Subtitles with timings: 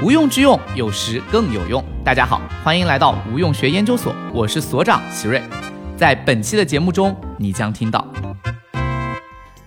[0.00, 1.84] 无用之用，有时更有用。
[2.04, 5.42] 大家好，欢迎来到无用学研究所，我是所长奇瑞。
[5.96, 8.06] 在本期的节目中，你将听到：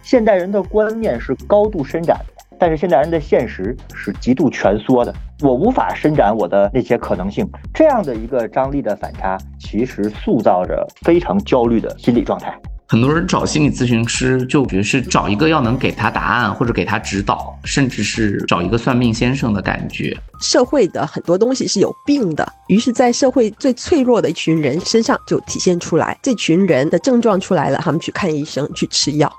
[0.02, 5.14] 现代人的观念是高度伸展的，但是现代人的现实是极度蜷缩的。
[5.42, 12.58] 我无法伸展我的那些可能性，这样的一个张力的反差，其实塑造着非常焦虑的心理状态。
[12.92, 20.14] 很多人找心理咨询师，就觉得是找一个要能给他答案或者给他指导，甚至是找一个算命先生的感觉。
[20.42, 26.20] 社会的很多东西是有病的，于是，在社会最脆弱的一群人身上就体现出来。
[26.22, 29.32] 这群人的症状出来了，他们去看医生，去吃药。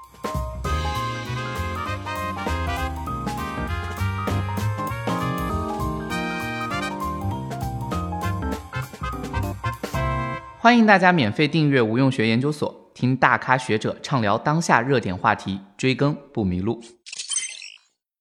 [10.59, 12.82] 欢迎大家免费订阅无用学研究所。
[13.03, 16.81] 听大咖学者畅聊当下热点话题，追更不迷路。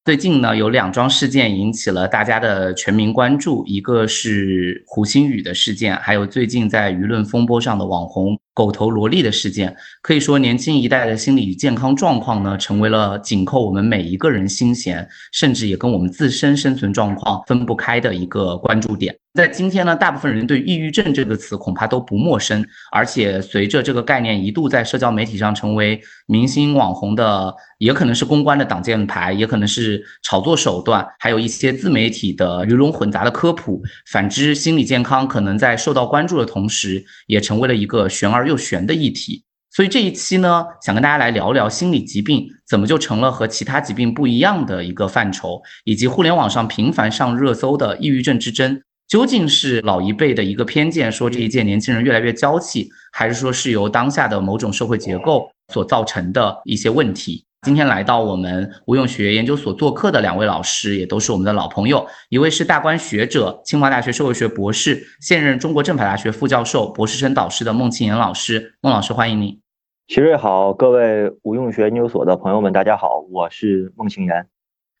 [0.04, 9.74] 最近呢，有两桩事件引起了大家的全民关注，一个是胡鑫宇的事件，还有最近在舆论风波上的网红狗头萝莉的事件。
[10.02, 19.16] 可以说，年轻一代的心理健康状况呢，成为了紧扣我们每一个人心弦，甚至也跟我们自身生存状况分不开的一个关注点。
[19.34, 33.82] 在今天呢，大部分人对抑郁症这个词恐怕都不陌生，而且随着这个概念一度在社交媒体上成为明星网红的，也可能是公关的挡箭牌，也可能是炒作手段，还有一些自媒体的鱼龙混杂的科普。
[34.10, 39.44] 反之，心理健康可能在受到关注的同时，也成为了一个悬而而又悬的议题。
[39.70, 48.82] 所以这一期呢，想跟大家来聊聊心理疾病怎么就成了和其他疾病不一样的一个范畴，以及互联网上频繁上热搜的抑郁症之争。
[49.08, 57.44] 究竟是老一辈的一个偏见，说这一届年轻人越来越娇气，还是说是由当下的某种社会结构所造成的一些问题？
[57.64, 62.04] 今天来到我们无用学研究所做客的两位老师，也都是我们的老朋友。
[62.28, 68.74] 一位是大观学者、清华大学社会学博士，现任中国政法大学副教授、博士生导师的孟庆岩老师。
[68.80, 69.60] 孟老师，欢迎您。
[70.08, 74.44] 齐瑞好，各位无用学研究所的朋友们，大家好，我是孟庆岩。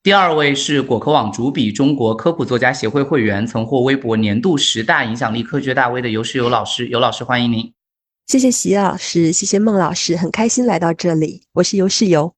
[0.04, 6.86] 第二位是果壳网主笔、中国科普作家协会会员，曾获微博年度十大影响力科学大 V 的尤世友老师。
[6.86, 7.72] 尤老师，欢迎您。
[8.28, 11.42] 谢谢席老师，谢谢孟老师，很开心来到这里。
[11.54, 12.34] 我是尤世友。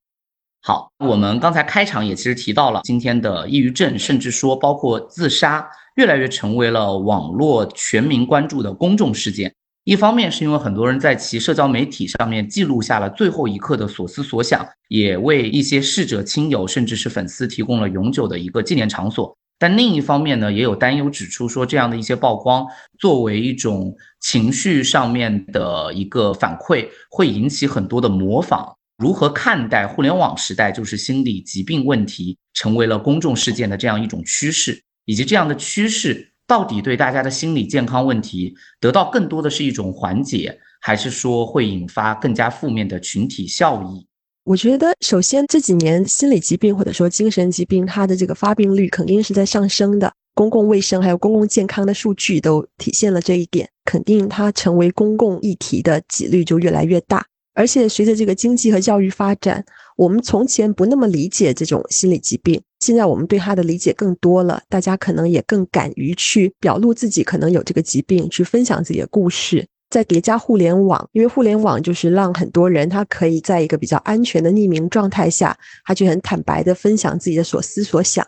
[0.67, 9.55] 好，我们刚才开场也其实提到了今天的抑郁症，甚至说包括自杀，越来越成为了网络全民关注的公众事件。
[9.85, 19.37] 一方面是因为很多人在其社交媒体上面记录下了最后一刻的所思所想，也为一些逝者亲友甚至是粉丝提供了永久的一个纪念场所。
[19.59, 22.67] 但另一方面呢，也有担忧指出说，这样的一些曝光
[22.99, 28.75] 作为一种情绪上面的一个反馈，会引起很多的模仿。
[28.97, 36.31] 如何看待互联网时代就是心理疾病问题成为了公众事件的这样一种趋势，以及这样的趋势？
[36.47, 44.07] 到底对大家的心理健康问题得到更多的是一种缓解，还是说会引发更加负面的群体效益？
[44.45, 50.13] 我觉得，首先这几年心理疾病或者说精神疾病，它的这个发病率肯定是在上升的。
[50.35, 57.25] 公共卫生还有公共健康的数据都体现了这一点，肯定它成为公共议题的几率就越来越大。
[57.55, 59.65] 而且随着这个经济和教育发展。
[59.97, 69.65] 我们从前不那么理解这种心理疾病，现在我们对他的理解更多了，大家可能也更敢于去表露自己可能有这个疾病，去分享自己的故事。
[69.91, 78.27] 再叠加互联网，因为互联网就是让很多人他可以在一个比较安全的匿名状态下，他就很坦白的分享自己的所思所想。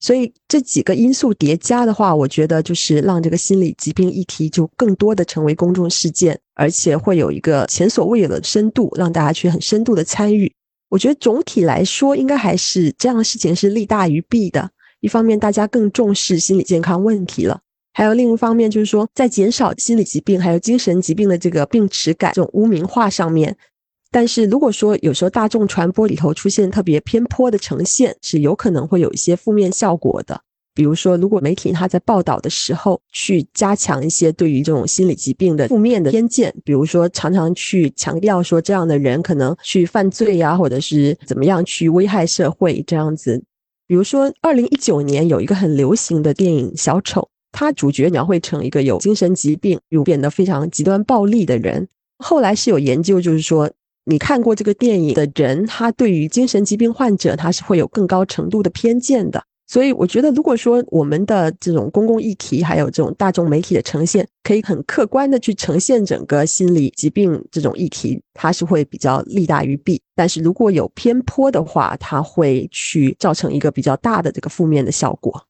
[0.00, 10.50] 所以这几个因素叠加的话，我觉得就是让这个心理疾病议题就更多的成为公众事件，而且会有一个前所未有的深度，让大家去很深度的参与。
[10.88, 14.70] 我觉得总体来说，应该还是这样的事情是利大于弊的。
[15.00, 17.58] 一方面，大家更重视心理健康问题了；
[17.92, 23.56] 还有另一方面，就是说在减少心理疾病还有精神疾病的这个病耻感、这种污名化上面。
[24.12, 30.40] 但是，如果说有时候大众传播里头出现特别偏颇的呈现，是有可能会有一些负面效果的。
[30.74, 43.42] 比如说，如果媒体他在报道的时候去加强一些对于这种心理疾病的负面的偏见，比如说常常去强调说这样的人可能去犯罪呀，或者是怎么样去危害社会这样子。
[43.86, 47.20] 比如说，二零一九年有一个很流行的电影《小丑》，
[47.52, 51.86] 他主角描绘成一个有精神疾病又变得非常极端暴力的人。
[52.18, 53.70] 后来是有研究，就是说
[54.04, 59.42] 你看过这个电影的人，他对于精神疾病患者他是会有更高程度的偏见的。
[59.66, 70.02] 所以我觉得，如果说我们的这种公共议题，还有这种大众媒体的呈现，可以很客观的去呈现整个心理疾病这种议题，它是会比较利大于弊。
[70.16, 75.40] 但是如果有偏颇的话，它会去造成一个比较大的这个负面的效果。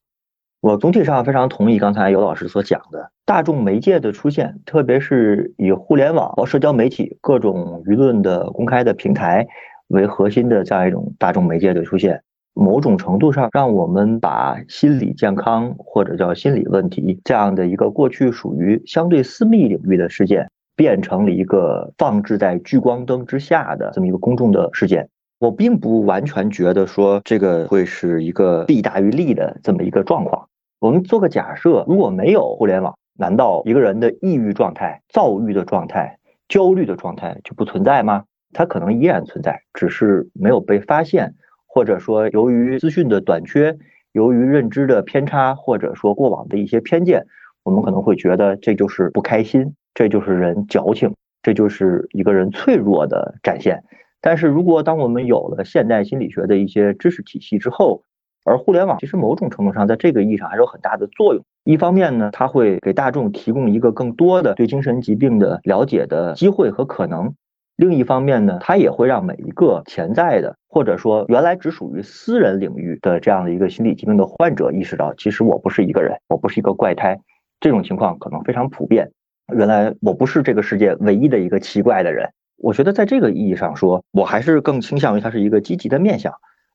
[0.62, 9.48] 我总体上非常同意刚才尤老师所讲的，大众媒介的出现，特别是以互联网和社交媒体各种舆论的公开的平台
[9.88, 12.22] 为核心的这样一种大众媒介的出现，
[12.52, 25.08] 某种程度上让我们把心理健康或者叫心理问题这样的一个过去属于相对私密领域的事件，变成了一个放置在聚光灯之下的这么一个公众的事件。
[25.38, 30.46] 我并不完全觉得说这个会是一个弊大于利的这么一个状况。
[30.80, 36.18] 我们做个假设，如果没有互联网，难道一个人的抑郁状态、躁郁的状态、
[36.48, 38.24] 焦虑的状态就不存在吗？
[38.54, 41.34] 它可能依然存在，只是没有被发现，
[41.66, 43.76] 或者说由于资讯的短缺，
[44.12, 47.26] 由于认知的偏差，或者说过往的一些偏见，
[47.62, 53.84] 我们可能会觉得这就是不开心，这就是人矫情，这就是一个人脆弱的展现。
[54.22, 58.02] 但是如果当我们有了现代心理学的一些知识体系之后，
[58.44, 61.44] 而互联网其实某种程度上在这个意义上还是有很大的作用。
[61.64, 67.34] 一方面呢，它会给大众提供一个更多的对精神疾病的了解的机会和可能；
[67.76, 77.18] 另一方面呢，它也会让每一个潜在的或者说原来只属于私人领域的这样的一个心理疾病的患者意识到，其实我不是一个人，我不是一个怪胎。
[77.60, 79.10] 这种情况可能非常普遍。
[79.54, 82.30] 原来我不是这个世界唯一的一个奇怪的人。
[82.56, 86.32] 我觉得在这个意义上说，我还是更倾向于它是一个积极的面向。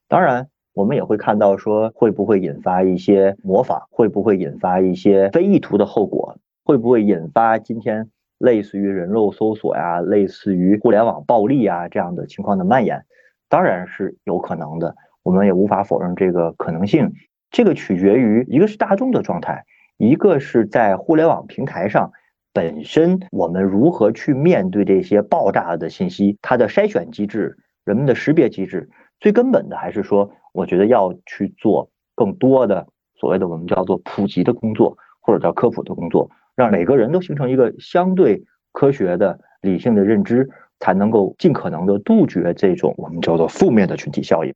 [0.08, 13.06] 当然，我们也会看到说，会不会引发一些模仿，会不会引发一些非意图的后果，会不会引发今天类似于人肉搜索呀、类似于互联网暴力啊这样的情况的蔓延？
[13.48, 14.94] 当然是有可能的，
[15.24, 17.14] 我们也无法否认这个可能性。
[17.52, 19.64] 这个取决于一个是大众的状态，
[19.98, 22.12] 一个是在互联网平台上。
[22.52, 26.38] 本身我们如何去面对这些爆炸的信息？
[26.42, 28.90] 它的筛选机制、人们的识别机制，
[29.20, 32.88] 最根本的还是说，我觉得要去做更多的
[33.20, 40.50] 所谓的我们叫做普及的工作，或者叫科普的工作，让每个人都形成一个相对科学的、理性的认知，
[40.80, 44.54] 才能够尽可能的杜绝这种我们叫做负面的群体效应。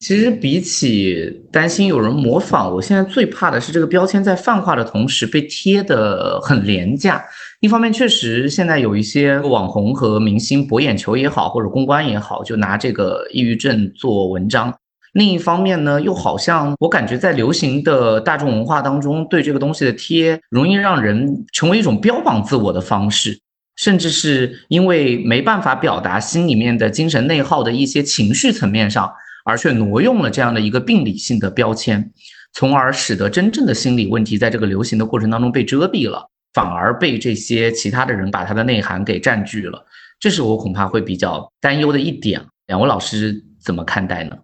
[0.00, 7.22] 其实比起担心有人模仿，我现在最怕的是这个标签在泛化的同时被贴的很廉价。
[7.62, 14.74] 一方面，确实现在有一些网红和明星博眼球也好，或者公关也好，就拿这个抑郁症做文章。
[15.12, 23.38] 另一方面呢，又好像我感觉在流行的大众文化当中，对这个东西的贴，容易让人成为一种标榜自我的方式，
[23.76, 29.08] 甚至是因为没办法表达心里面的精神内耗的一些情绪层面上。
[29.44, 32.12] 而却挪用了这样的一个病理性的标签，
[32.52, 39.86] 从而使得真正的心理问题在这个流行的过程当中被遮蔽了，反而被这些其他的人把它的内涵给占据了。
[40.20, 42.40] 这是我恐怕会比较担忧的一点。
[42.66, 44.36] 两位老师怎么看待呢？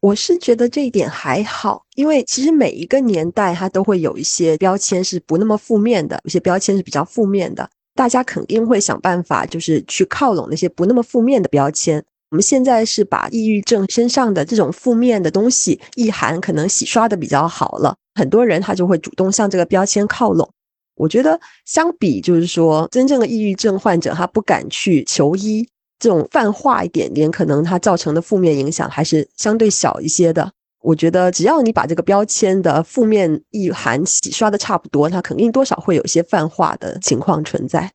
[0.00, 12.02] 我是觉得这一点还好，因为其实每一个年代它都会有一些标签是不那么负面的，有些标签是比较负面的，大家肯定会想办法，就是去靠拢那些不那么负面的标签。
[12.30, 20.48] 我们现在是把抑郁症身上的这种负面的东西意涵可能洗刷的比较好了，很多人他就会主动向这个标签靠拢。
[21.00, 25.66] 我觉得相比就是说，真正的抑郁症患者他不敢去求医，
[25.98, 30.52] 这种泛化一点点，可能他造成的负面影响还是相对小一些的。
[30.82, 37.90] 我觉得只要你把这个标签的负面意涵洗刷的差不多，它肯定多少会有一些泛化的情况存在。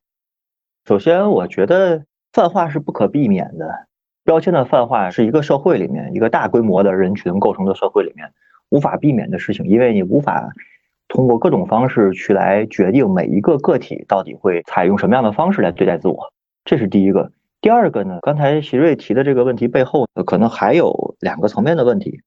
[0.88, 3.86] 首先，我觉得泛化是不可避免的。
[4.24, 8.32] 标签的泛化是一个社会里面一个大规模的人群构成的社会里面
[8.70, 10.48] 无法避免的事情，因为你无法
[11.08, 16.32] 通过各种方式去来决定每一个个体到底会采用什么样的方式来对待自我，
[16.64, 17.32] 这是第一个。
[17.60, 22.20] 第二个呢，刚才席瑞提的这个问题背后可能还有两个层面的问题。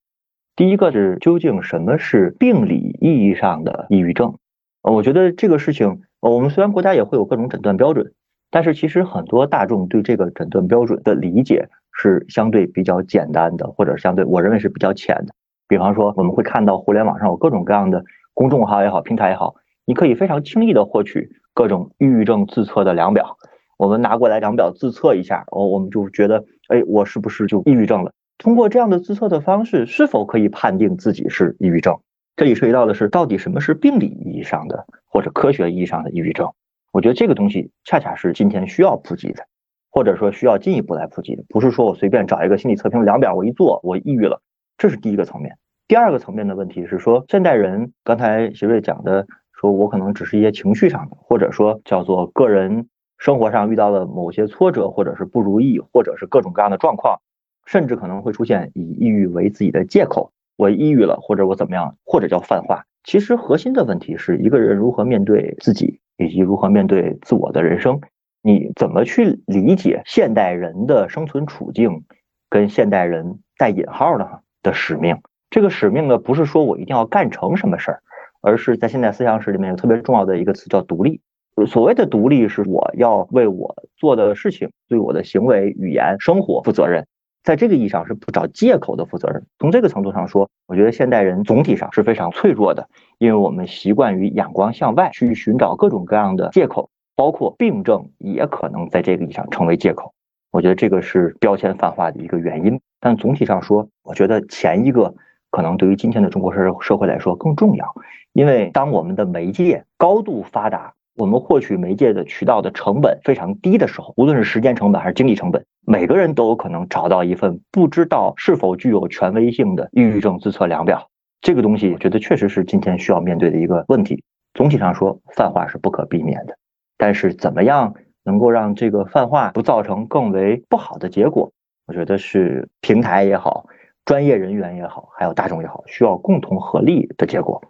[0.55, 4.35] 第一个是究竟什么是病理意义上的抑郁症？
[4.81, 8.13] 我觉得这个事情，我们虽然国家也会有各种诊断标准，
[8.51, 11.69] 但是其实很多大众对这个诊断标准的理解。
[12.01, 15.33] 是相对比较简单的，或者相对我认为是比较浅的。
[15.67, 18.05] 比方说，我们会看到互联网上有各种各样的
[18.39, 23.35] 公众号也好，平台也好，你可以非常轻易的获取各种抑郁症自测的量表。
[23.77, 28.13] 我们拿过来量表自测一下，哦，我们就觉得，哎，我是不是就抑郁症了？
[28.37, 31.99] 通过这样的自测的方式，是否可以判定自己是抑郁症？
[32.37, 36.49] 这里涉及到的是，到底什么是病理意义上的或者科学意义上的抑郁症？
[36.93, 39.43] 我觉得这个东西恰恰是今天需要普及的。
[39.91, 44.41] 或者说需要进一步来普及的，不是说我随便找一个心理测评量表，我一做我抑郁了，
[44.77, 45.57] 这是第一个层面。
[45.89, 57.19] 第二个层面的问题是说，现代人刚才徐瑞讲的，说我可能只是一些情绪上的，或者说叫做个人生活上遇到了某些挫折，或者是不如意，或者是各种各样的状况，
[57.65, 62.83] 甚至可能会出现以抑郁为自己的借口，我抑郁了，或者我怎么样，或者叫泛化。
[63.03, 67.99] 其实核心的问题是一个人如何面对自己，以及如何面对自我的人生。
[68.43, 72.03] 你怎么去理解现代人的生存处境，
[72.47, 75.17] 跟现代人带引号的的使命？
[75.49, 78.01] 这个使命呢，不是说我一定要干成什么事儿，
[78.41, 81.21] 而是在现代思想史里面有特别重要的一个词叫独立。
[81.67, 87.05] 所谓的独立，是我要为我做的事情、对我的行为、语言、生活负责任。
[87.43, 89.43] 在这个意义上，是不找借口的负责任。
[89.57, 92.87] 从这个程度上说，我觉得现代人总体上是非常脆弱的，
[93.17, 100.13] 因为我们习惯于眼光向外去寻找各种各样的借口，包括病症也可能在这个意义上成为借口。
[100.51, 102.79] 我觉得这个是标签泛化的一个原因。
[103.01, 105.15] 但总体上说，我觉得前一个。
[105.51, 107.93] 可能对于今天的中国社社会来说更重要，
[108.33, 121.09] 因为当我们的媒介高度发达，我们获取媒介的渠道的成本非常低的时候，无论是时间成本还是精力成本，每个人都有可能找到一份不知道是否具有权威性的抑郁症自测量表。
[121.41, 124.23] 这个东西，我觉得确实是今天需要面对的一个问题。
[124.53, 126.55] 总体上说，泛化是不可避免的，
[126.97, 131.51] 但是怎么样能够让这个泛化不造成更为不好的结果，
[131.87, 133.65] 我觉得是平台也好。
[134.09, 137.61] 专业人员也好，还有大众也好，需要共同合力的结果。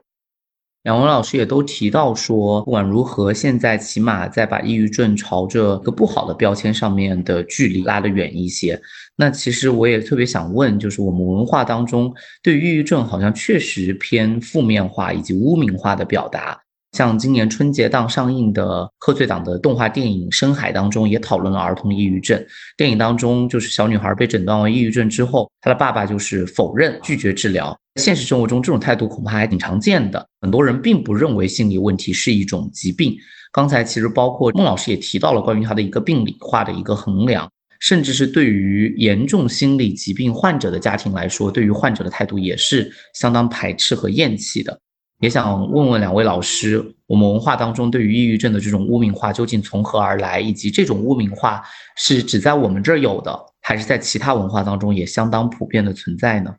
[0.83, 8.79] 两位老师也都提到说，不管如何，现在起码在把抑郁症朝着个不好的标签上面的距离拉得远一些。
[9.17, 12.09] 那其实我也特别想问，就是我们文化当中
[12.41, 16.57] 对抑郁症好像确实偏负面化以及污名化的表达。
[16.91, 22.43] 像今年春节档上映的贺岁档的动画电影《深海》当中，也讨论了儿童抑郁症。
[22.75, 27.77] 电影当中，就是小女孩被诊断为抑郁症之后，她的爸爸就是否认、拒绝治疗。
[27.95, 30.25] 现实生活中，这种态度恐怕还挺常见的。
[30.41, 33.15] 很多人并不认为心理问题是一种疾病。
[33.51, 44.79] 刚才其实包括孟老师也提到了关于他的一个病理化的一个衡量，甚至是对于严重心理疾病患者的家庭来说，对于患者的态度也是相当排斥和厌弃的。
[45.19, 51.61] 也想问问两位老师，我们文化当中对于抑郁症的这种污名化究竟从何而来，以及这种污名化
[51.97, 56.55] 是只在我们这儿有的，还是在其他文化当中也相当普遍的存在呢？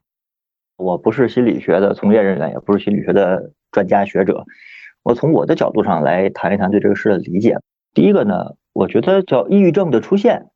[0.76, 4.44] 我不是心理学的从业人员，也不是心理学的专家学者，
[5.02, 7.56] 我从我的角度上来谈一谈对这个事的理解。
[7.94, 10.48] 第一个呢，我觉得叫抑郁症的出现，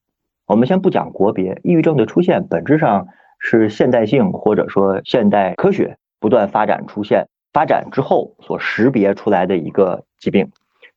[0.46, 3.06] 我们先不讲国别，抑郁症的出现本质上
[3.38, 7.28] 是现代性或者说现代科学不断发展出现。
[7.54, 10.50] 发展之后所识别出来的一个疾病，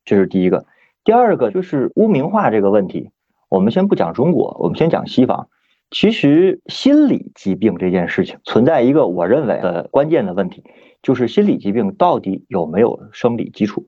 [0.04, 0.66] 这是第一个。
[1.04, 3.10] 第二个就是污名化这个问题。
[3.48, 5.48] 我们先不讲中国，我们先讲西方。
[5.92, 10.64] 其实心理疾病这件事情存在一个我认为的关键的问题，
[11.00, 13.86] 就是心理疾病到底有没有生理基础？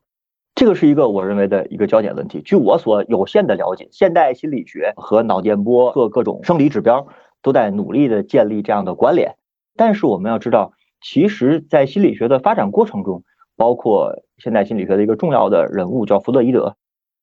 [0.55, 2.41] 这个是一个我认为的一个焦点问题。
[2.41, 7.09] 据我所有限的了解，现代心理学和脑电波各各种生理指标
[7.43, 9.35] 都在努力的建立这样的关联。
[9.77, 10.73] 但是我们要知道。
[11.01, 13.25] 其实，在心理学的发展过程中，
[13.57, 16.77] 包括现代心理学的一个重要的人物叫弗洛伊德，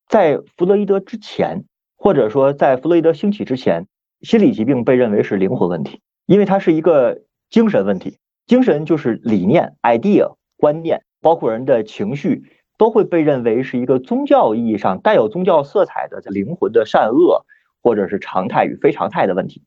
[0.08, 1.66] 在弗洛伊德之前，
[1.96, 3.88] 或者说在弗洛伊德兴起之前，
[4.22, 8.18] 心理疾病被认为是灵魂问题，因为它是一个精神问题。
[8.48, 12.44] 精神就是理念、idea、观念，包括人的情绪，
[12.78, 17.46] 都会被认为是一个宗教意义上带有宗教色彩的灵魂的善恶，
[17.84, 19.64] 或者是常态与非常态的问题。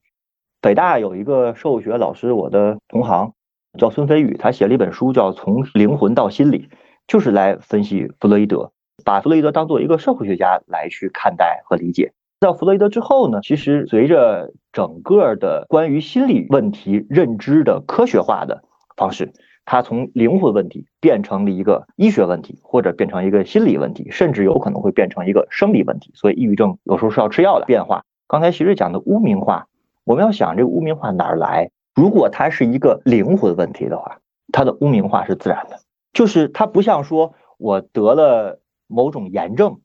[0.63, 3.35] 北大有一个社会学老师，我的同行。
[3.79, 6.59] 叫孙飞宇，他写了一本书，叫《从灵魂到心理》，
[7.07, 8.73] 就是来分析弗洛伊德，
[9.05, 12.13] 把弗洛伊德当做一个社会学家来去看待和理解。
[12.41, 18.65] 在弗洛伊德之后呢，其实随着整个的关于心理问题认知的科学化的
[18.97, 19.33] 方式，
[19.65, 26.11] 他从灵魂问题变成了一个医学问题，或者变成一个心理问题，甚至有可能会变成一个生理问题。
[26.15, 28.05] 所以，抑郁症有时候是要吃药的变化。
[28.27, 29.67] 刚才其实讲的污名化，
[30.05, 31.71] 我们要想这个污名化哪儿来？
[32.01, 35.81] 如果它是一个灵魂问题的话，它的污名化是自然的，
[36.15, 39.81] 就是它不像说我得了某种炎症，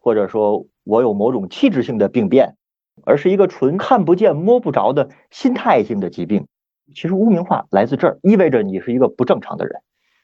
[0.00, 2.56] 或者说我有某种器质性的病变，
[3.04, 6.46] 而是一个纯看不见摸不着的心态性的疾病。
[6.94, 9.82] 其实污名化来自这儿，意味着你是一个不正常的人，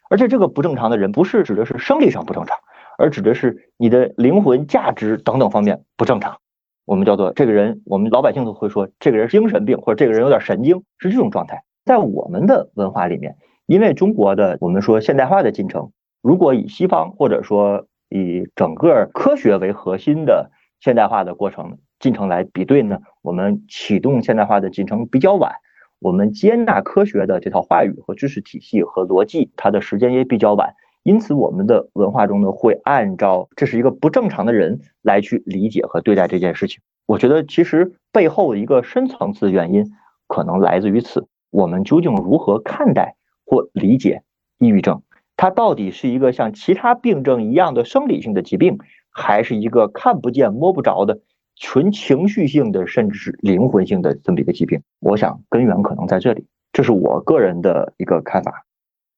[0.09, 2.57] 而且这个不正常的人不是指的是生理上不正常，
[2.97, 6.39] 而指的是你的灵魂价值等等方面不正常。
[6.85, 11.63] 我们叫做这个人，我们老百姓都会说这个人是精神病，或者这个人有点神经，是这种状态。
[11.85, 13.37] 在我们的文化里面，
[13.67, 20.51] 因为中国的我们说现代化的进程，如果以西方或者说以整个科学为核心的
[20.81, 25.53] 现代化的过程进程来比对呢，我们启动现代化的进程比较晚，
[26.01, 30.75] 我们接纳科学的这套话语和知识体系和逻辑，它的时间也比较晚。
[31.05, 36.81] 因此，我们的文化中呢，会按照这是一个不正常的人来去理解和对待这件事情。
[37.07, 39.93] 我觉得，其实背后一个深层次原因，
[40.27, 41.29] 可能来自于此。
[41.51, 44.23] 我们究竟如何看待或理解
[44.59, 45.03] 抑郁症？
[45.37, 48.79] 它到底是一个像其他病症一样的生理性的疾病，
[49.11, 51.21] 还是一个看不见摸不着的
[51.57, 54.81] 纯情绪性的，甚至是灵魂性的这么一个疾病？
[55.01, 58.65] 我想根源可能在这里，这是我个人的一个看法。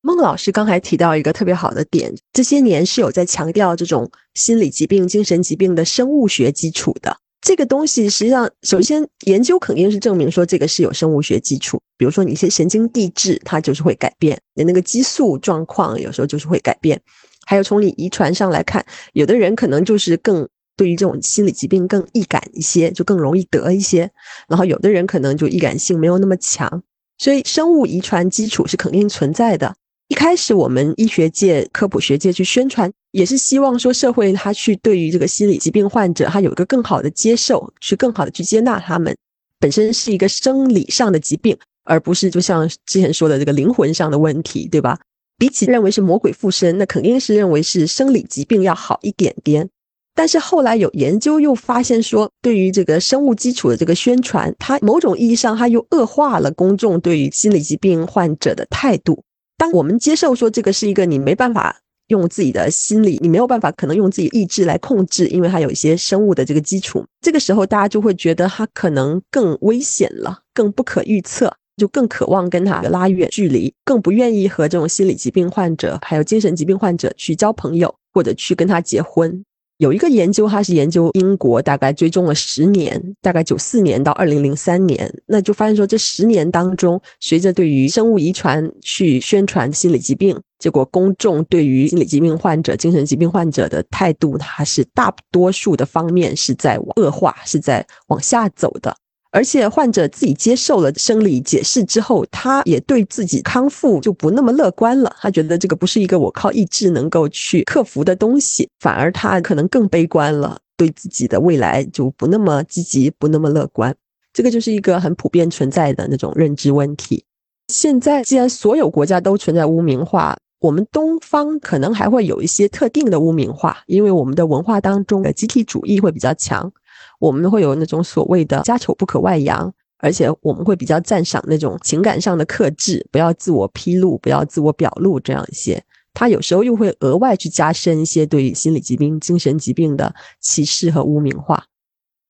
[0.03, 7.17] 孟老师刚才提到一个特别好的点，这些年是有在强调这种心理疾病、精神疾病的生物学基础的。
[7.41, 11.81] 这个东西实际上，首先研究肯定是证明说这个是有生物学基础。
[11.97, 17.01] 比如说你一些神经递质，它就是会改变你那个激素状况，有时候就是会改变。
[17.47, 24.11] 还有从你遗传上来看，有的人可能就是更对于这种心理疾病更易感一些，就更容易得一些。
[24.49, 26.83] 然后有的人可能就易感性没有那么强，
[27.19, 29.75] 所以生物遗传基础是肯定存在的。
[30.09, 39.17] 一开始，我们医学界、科普学界去宣传，也是希望说社会他去对于这个心理疾病患者，他有一个更好的接受，去更好的去接纳他们。
[39.59, 44.97] 本身是一个生理上的疾病，而不是就像之前说的这个灵魂上的问题，对吧？
[45.39, 49.69] 比起认为是魔鬼附身，那肯定是认为是生理疾病要好一点点。
[50.15, 59.21] 但是后来有研究又发现说，对于这个生物基础的这个宣传，它某种意义上它又恶化了公众对于心理疾病患者的态度。
[59.59, 67.05] 当我们接受说这个是一个你没办法用自己的心理，你没有办法可能用自己意志来控制，因为它有一些生物的这个基础。
[67.21, 79.45] 这个时候，大家就会觉得它可能更危险了，更不可预测，就更渴望跟他拉远距离，更不愿意和这种心理疾病患者还有精神疾病患者去交朋友，或者去跟他结婚。
[79.79, 98.97] 有一个研究，它是研究英国，大概追踪了十年，大概九四年到二零零三年，那就发现说，这十年当中，随着对于生物遗传去宣传心理疾病，结果公众对于心理疾病患者、精神疾病患者的态度，它是大多数的方面是在恶化，是在往下走的。
[99.33, 105.15] 而且患者自己接受了生理解释之后，他也对自己康复就不那么乐观了。
[105.21, 113.95] 他觉得这个不是一个我靠意志能够去克服的东西，反而他可能更悲观了，对自己的未来就不那么积极，不那么乐观。
[114.33, 117.25] 这个就是一个很普遍存在的那种认知问题。
[117.69, 126.73] 现在既然所有国家都存在污名化，我们东方可能还会有一些特定的污名化，因为我们的文化当中的集体主义会比较强。
[127.19, 135.83] 我们会有那种所谓的家丑不可外扬，而且我们会比较赞赏那种情感上的克制，不要自我披露，不要自我表露这样一些。
[136.13, 141.65] 他有时候又会额外去加深一些对心理疾病、精神疾病的歧视和污名化。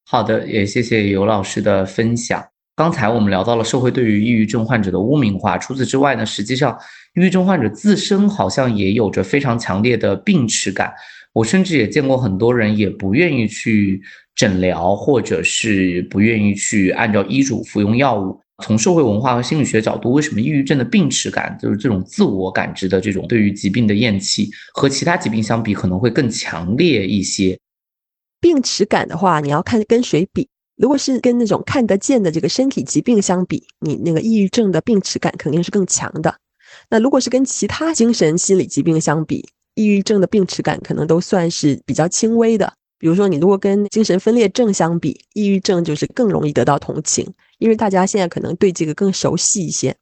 [0.04, 2.44] 好的，也谢谢尤老师的分享。
[2.74, 6.76] 刚才我们聊到了社会对于抑郁症患者的污名化，除此之外呢，实际上
[7.14, 10.92] 抑郁症患者自身好像也有着非常强烈的病耻感。
[11.32, 14.02] 我甚至也见过很多人也不愿意去。
[14.36, 18.38] 诊疗，或者是不愿意去按照医嘱服用药物。
[18.62, 27.58] 从社会文化和心理学角度，为什么抑郁症的病耻感，就是这种自我感知的这种对于疾病的厌弃，和其他疾病相比可能会更强烈一些？
[28.40, 30.48] 病耻感的话，你要看跟谁比。
[30.76, 36.34] 如果是跟那种看得见的这个身体疾病相比，你那个抑郁症的病耻感肯定是更强的。
[36.90, 42.72] 那如果是跟其他精神心理疾病相比，抑郁症的病耻感可能都算是比较轻微的。
[42.98, 49.94] 比如说，你如果跟精神分裂症相比，抑郁症就是更容易得到同情，因为大家现在可能对这个更熟悉一些。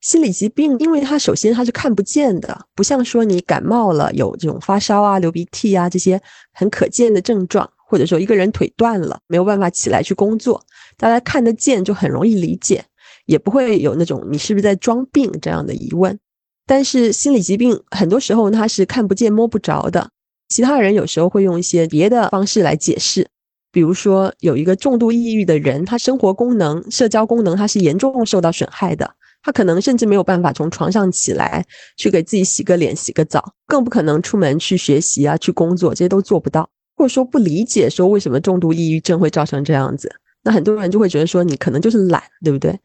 [0.00, 6.18] 心理疾病，因为它首先它是看不见的，不像说你感冒了有这种发烧啊、流鼻涕啊这些
[6.54, 10.64] 很可见的症状，或者说一个人腿断了没有办法起来去工作，
[10.96, 12.82] 大家看得见就很容易理解，
[13.26, 16.18] 也不会有那种你是不是在装病这样的疑问。
[16.66, 20.10] 但是心理疾病很多时候它是看不见摸不着的。
[20.50, 23.26] 其他人有时候会用一些别的方式来解释，
[23.70, 29.08] 比如说有一个重度抑郁的人，他生活功能、社交功能他是严重受到损害的，
[29.44, 31.64] 他可能甚至没有办法从床上起来
[31.96, 42.76] 去给自己洗个脸、洗个澡，更不可能出门去学习啊、去工作，这些都做不到，或者说不理解说为什么重度抑郁症会造成这样子，那很多人就会觉得说你可能就是懒，对不对？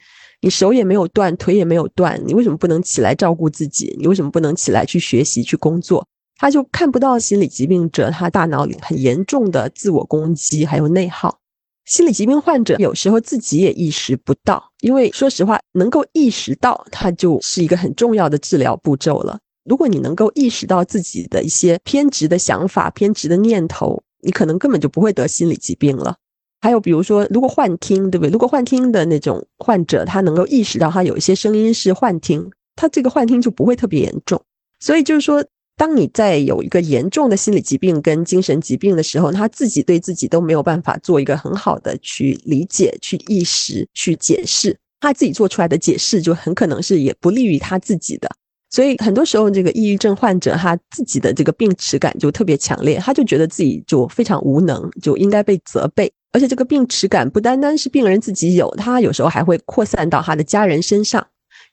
[0.42, 3.96] 你手也没有断，腿也没有断，你为什么不能起来照顾自己？
[4.00, 6.08] 你为什么不能起来去学习、去工作？
[6.38, 11.40] 他就看不到心理疾病者他大脑里很严重的自我攻击，还有内耗。
[11.86, 19.38] 心理疾病患者有时候自己也意识不到，因为说实话，能够意识到，它就是一个很重要的治疗步骤了。
[19.64, 26.16] 如果你能够意识到自己的一些偏执的想法、偏执的念头，你可能根本就不会得心理疾病了。
[26.60, 28.32] 还有比如说，如果幻听，对不对？
[28.32, 34.42] 如果幻听的那种患者，他能够意识到他有一些声音是幻听，他这个幻听就不会特别严重。
[34.80, 35.46] 所以就是说。
[35.78, 48.30] 当你在有一个严重的心理疾病跟精神疾病的时候，他自己对自己都没有办法做一个很好的去理解、去意识、去解释，他自己做出来的解释就很可能是也不利于他自己的。
[48.70, 56.12] 所以很多时候，这个抑郁症患者他自己的这个病耻感就特别强烈，他就觉得自己就非常无能，就应该被责备。
[56.32, 61.26] 而且这个病耻感不单单是病人自己有，他有时候还会扩散到他的家人身上。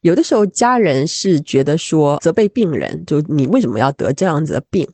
[0.03, 4.87] 有的时候家人是觉得说责备病人，就你为什么要得这样子的病？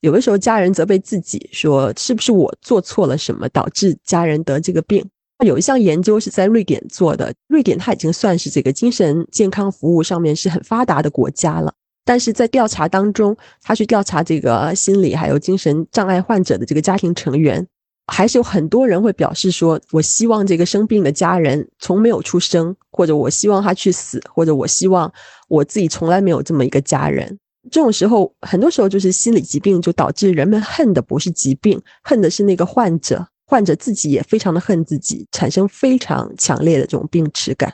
[0.00, 5.04] 有的时候家人责备自己，说是不是我做错了什么导致家人得这个病？
[5.44, 11.72] 有一项研究是在瑞典做的，瑞典它已经算是这个精神健康服务上面是很发达的国家了。
[12.04, 17.66] 但是在调查当中，他去调查这个心理还有精神障碍患者的这个家庭成员。
[18.10, 25.10] 还是有很多人会表示说，我希望这个生病的家人从没有出生，或者我希望他去死，或者我希望
[25.48, 27.38] 我自己从来没有这么一个家人。
[27.70, 37.72] 这种时候，很多时候就是心理疾病就导致人们恨的不是疾病，恨的是那个患者，患者自己也非常的恨自己，产生非常强烈的这种病耻感。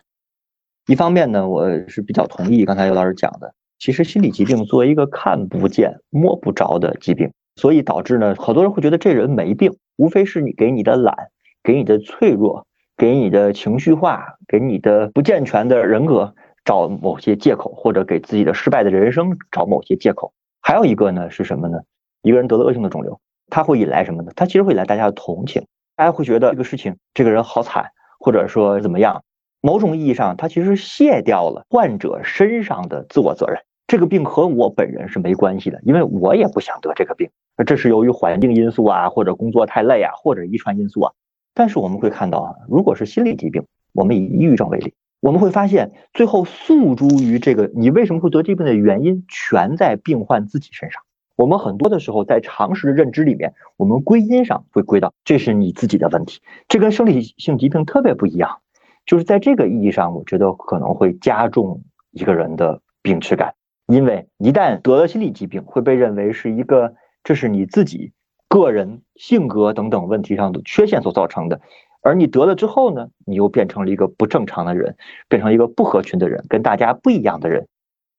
[0.86, 7.30] 一方面呢，我是比较同意刚才刘老师讲的，其实心理疾病作为一个看不见、摸不着的疾病。
[7.58, 11.14] 所以导致呢，好多人会觉得这人没病，无非是你给你的懒，
[11.62, 20.32] 给你的脆弱，给你的情绪化，给你的不健全的人格找某些借口，或者给自己的失败的人生找某些借口。
[20.60, 21.78] 还有一个呢是什么呢？
[22.22, 24.32] 一个人得了恶性的肿瘤，他会引来什么呢？
[24.34, 29.22] 他其实会引来大家的同情，大家会觉得这个事情，这个人好惨，或者说怎么样？
[29.62, 33.60] 某种意义上，他其实卸掉了患者身上的自我责任。
[33.86, 37.30] 这个病和我本人是没关系的，因为我也不想得这个病。
[37.64, 41.12] 这是由于环境因素啊，或者工作太累啊，或者遗传因素啊。
[41.54, 51.02] 但是我们会看到啊，如果是心理疾病，我们以抑郁症为例，我们会发现最后诉诸于这个你为什么会得这病的原因，全在病患自己身上。
[51.36, 56.40] 我们很多的时候在常识的认知里面，我们归因上会归到这是你自己的问题。
[56.66, 58.58] 这跟生理性疾病特别不一样，
[59.06, 63.54] 就是在这个意义上，我觉得可能会加重一个人的病耻感。
[63.86, 68.12] 因为一旦得了心理疾病，会被认为是一个这是你自己
[68.48, 71.60] 个人性格等等问题上的缺陷所造成的，
[72.02, 74.96] 而你得了之后呢，你又变成了一个不正常的人，
[75.28, 77.68] 变成一个不合群的人，跟大家不一样的人，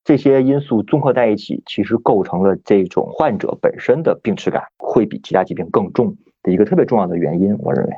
[0.03, 7.57] 这些因素综合在一起，其实构成了这种患者本身的病耻感会比其他疾病更重的一个特别重要的原因。
[7.59, 7.93] 我认为，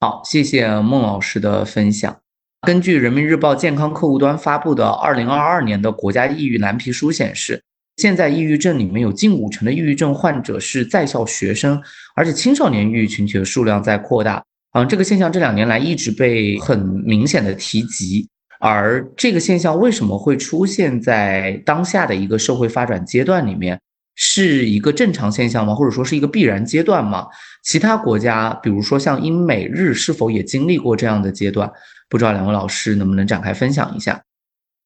[0.00, 2.21] 好，谢谢孟老师的分享。
[2.64, 7.60] 根据人民日报健康客户端发布的二零二二年的国家抑郁蓝皮书显示，
[7.96, 11.82] 现在抑郁症里面有近五成的抑郁症患者是在校学生，
[12.14, 14.40] 而且青少年抑郁群体的数量在扩大。
[14.74, 18.28] 嗯，这个现象这两年来一直被很明显的提及。
[18.60, 23.76] 而这个现象为什么会出现在当下的一个社会发展阶段里面，
[24.14, 25.74] 是一个正常现象吗？
[25.74, 27.26] 或者说是一个必然阶段吗？
[27.64, 31.68] 其他国家，比如说像英美日，是否也经历过这样的阶段？
[32.12, 34.22] 不知道两位老师能不能展开分享一下？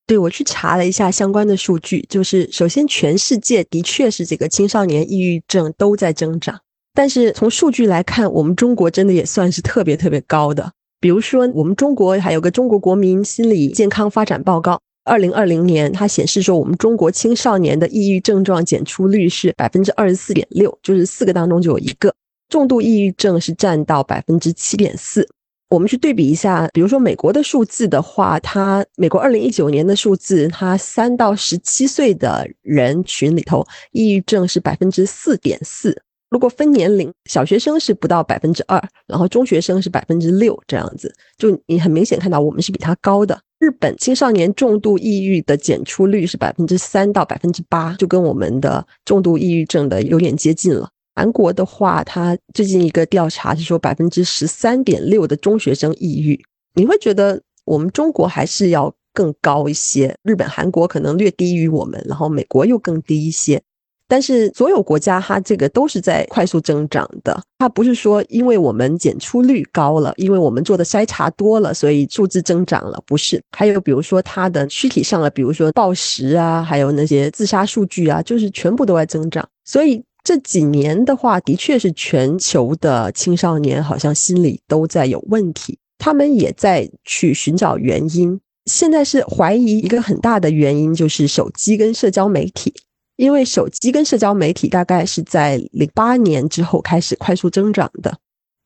[0.06, 6.60] 对我去查了一下相关的数据，就是首先全世界的确是这个青少年抑郁症都在增长，
[6.94, 10.70] 但是从数据来看，我们中国真的也算是特别特别高的。
[11.00, 22.14] 比如说，我们中国还有个《中国国民心理健康发展报告》，二零二零年它显示说，我们中国青少年的抑郁症状检出率是百分之二十四点六，就是四个当中就有一个
[22.48, 25.28] 重度抑郁症是占到百分之七点四。
[25.68, 36.00] 我们去对比一下，比如说美国的数字的话，它美国二零一九年的数字，它三到十七岁的人群里头，抑郁症是百分之四点四。
[36.30, 43.36] 如果分年龄，小学生是不到百分之二，然后中学生是百分之六，这样子，就你很明显看到我们是比它高的。
[43.58, 50.90] 日本青少年重度抑郁的检出率是百分之三到百分之八，就跟我们的重度抑郁症的有点接近了。
[51.16, 56.38] 韩国的话，它最近一个调查是说百分之十三点六的中学生抑郁。
[56.74, 60.14] 你会觉得我们中国还是要更高一些？
[60.22, 63.60] 日本、韩国可能略低于我们，然后美国又更低一些。
[64.06, 67.42] 但是所有国家它这个都是在快速增长的。
[67.58, 73.42] 它不是说因为我们检出率高了，因为我们做的筛查多了，所以数字增长了，不是。
[73.56, 79.48] 还有比如说它的躯体上的，比如说暴食啊，还有那些自杀数据啊，就是全部都在增长。
[79.64, 80.04] 所以。
[80.26, 88.40] 这几年的话，的确是全球的青少年好像心理都在有问题，他们也在去寻找原因。
[88.64, 92.74] 现在是怀疑一个很大的原因就是手机跟社交媒体，
[93.14, 98.18] 因为手机跟社交媒体大概是在零八年之后开始快速增长的。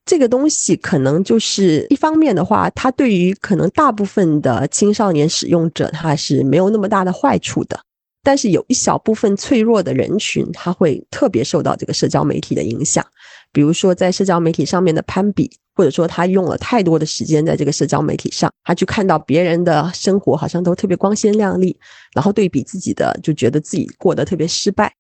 [0.07, 7.79] 这个东西可能就是一方面的话，它对于可能大部分的青少年使用者，它是没有那么大的坏处的。
[8.23, 13.05] 但是有一小部分脆弱的人群，他会特别受到这个社交媒体的影响，
[13.53, 21.77] 比如说在社交媒体上面的攀比，或者说他用了太多的时间在这个社交媒体上，他去看到别人的生活好像都特别光鲜亮丽，
[22.15, 24.93] 然后对比自己的，就觉得自己过得特别失败。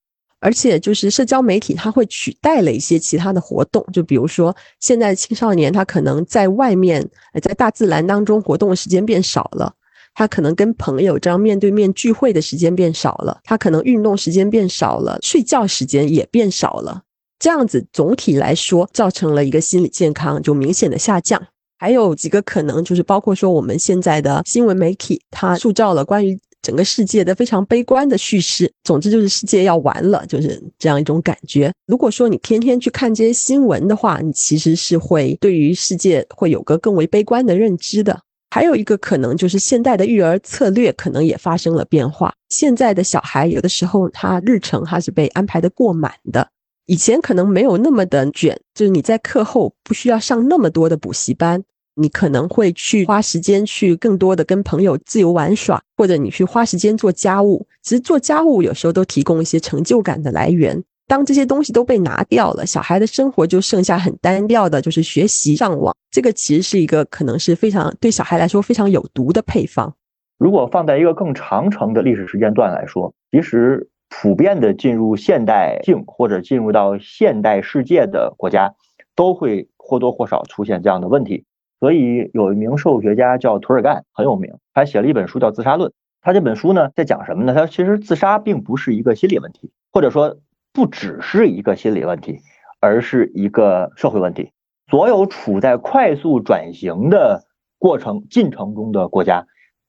[0.42, 7.06] 而且就是社交媒体，它会取代了一些其他的活动，就比如说现在青少年他可能在外面，
[7.42, 9.70] 在大自然当中活动的时间变少了，
[10.14, 17.03] 他可能跟朋友这样面对面聚会的时间变少了，他可能运动时间变少了，睡觉时间也变少了。
[17.38, 21.42] 这样子总体来说，造成了一个心理健康就明显的下降。
[21.79, 28.70] 还有几个可能，就是包括说我们现在的新闻媒体，它塑造了关于整个世界的非常悲观的叙事。
[28.85, 31.73] 总之就是世界要完了，就是这样一种感觉。
[31.87, 38.20] 如果说你天天去看这些新闻的话，你其实是会对于世界会有个更为悲观的认知的。
[38.51, 42.35] 还有一个可能就是现代的育儿策略可能也发生了变化。
[42.49, 46.49] 现在的小孩有的时候他日程他是被安排的过满的。
[46.87, 51.63] 以前可能没有那么的卷，就是你在课后不需要上那么多的补习班，
[51.95, 57.65] 你可能会去花时间去更多的跟朋友自由玩耍，或者你去花时间做家务。
[57.83, 60.83] 其实做家务有时候都提供一些成就感的来源。
[61.11, 65.92] 当这些东西都被拿掉了，小孩的生活就剩下很单调的，就是学习上网。
[66.09, 69.92] 这个其实是一个可能是非常对小孩来说非常有毒的配方。
[70.38, 73.88] 如果放在一个更长程的历史时间段来说，其实。
[74.12, 78.75] 普遍的进入现代性或者进入到现代世界的国家，
[79.14, 81.44] 都会或多或少出现这样的问题。
[81.79, 85.90] 所以有一名社会学家叫图尔干，很有名，他写了一本书叫《自杀论》。
[86.23, 87.55] 他这本书呢，在讲什么呢？
[87.55, 90.38] 他其实自杀并不是一个心理问题，或者说
[90.72, 92.38] 不只是一个心理问题，
[92.80, 94.52] 而是一个社会问题。
[94.90, 97.44] 所有处在快速转型的
[97.78, 99.46] 过程进程中的国家，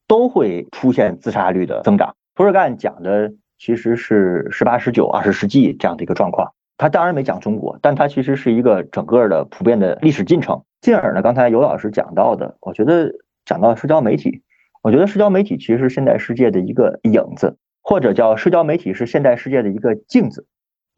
[0.07, 2.15] 都会出现自杀率的增长。
[2.35, 3.33] 涂尔干讲的。
[3.63, 6.51] 其实是十八、十九、二十世纪这样的一个状况。
[6.77, 10.63] 他当然没讲中国，但他其实是一个整个的普遍的历史进程。
[10.81, 13.11] 进而呢，刚才尤老师讲到的，我觉得
[13.45, 14.41] 讲到社交媒体，
[14.81, 20.47] 我觉得社交媒体其实是现代世界的一个影子，或者叫社交媒体是现代世界的一个镜子。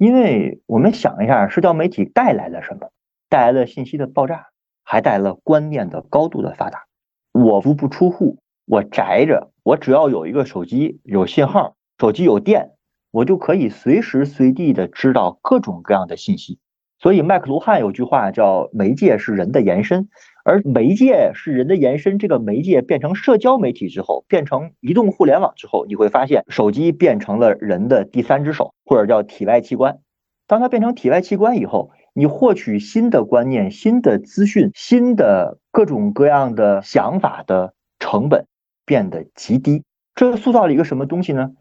[0.04, 2.90] 因为我们想一下，社交媒体带来了什么？
[3.30, 4.48] 带来了信息的爆炸，
[4.84, 6.84] 还带来了观念的高度的发达。
[7.32, 11.78] 我足不出户，我宅着，我只要有一个手机，有信号。
[11.98, 12.72] 手机有电，
[13.12, 16.60] 我就可以随时随地的知道各种各样的信息。
[17.04, 20.08] 所以麦克卢汉有句话叫“媒介是人的延伸”，
[20.46, 22.18] 而媒介是人的延伸。
[22.18, 30.00] 这个媒介变成社交媒体之后，变成移动互联网之后，你会发现手机变成了人的第三只手，或者叫体外器官。
[30.48, 38.46] 当它变成体外器官以后，你获取新的观念、新的资讯、新的各种各样的想法的成本
[38.86, 39.84] 变得极低。
[40.16, 41.52] 这塑造了一个什么东西呢？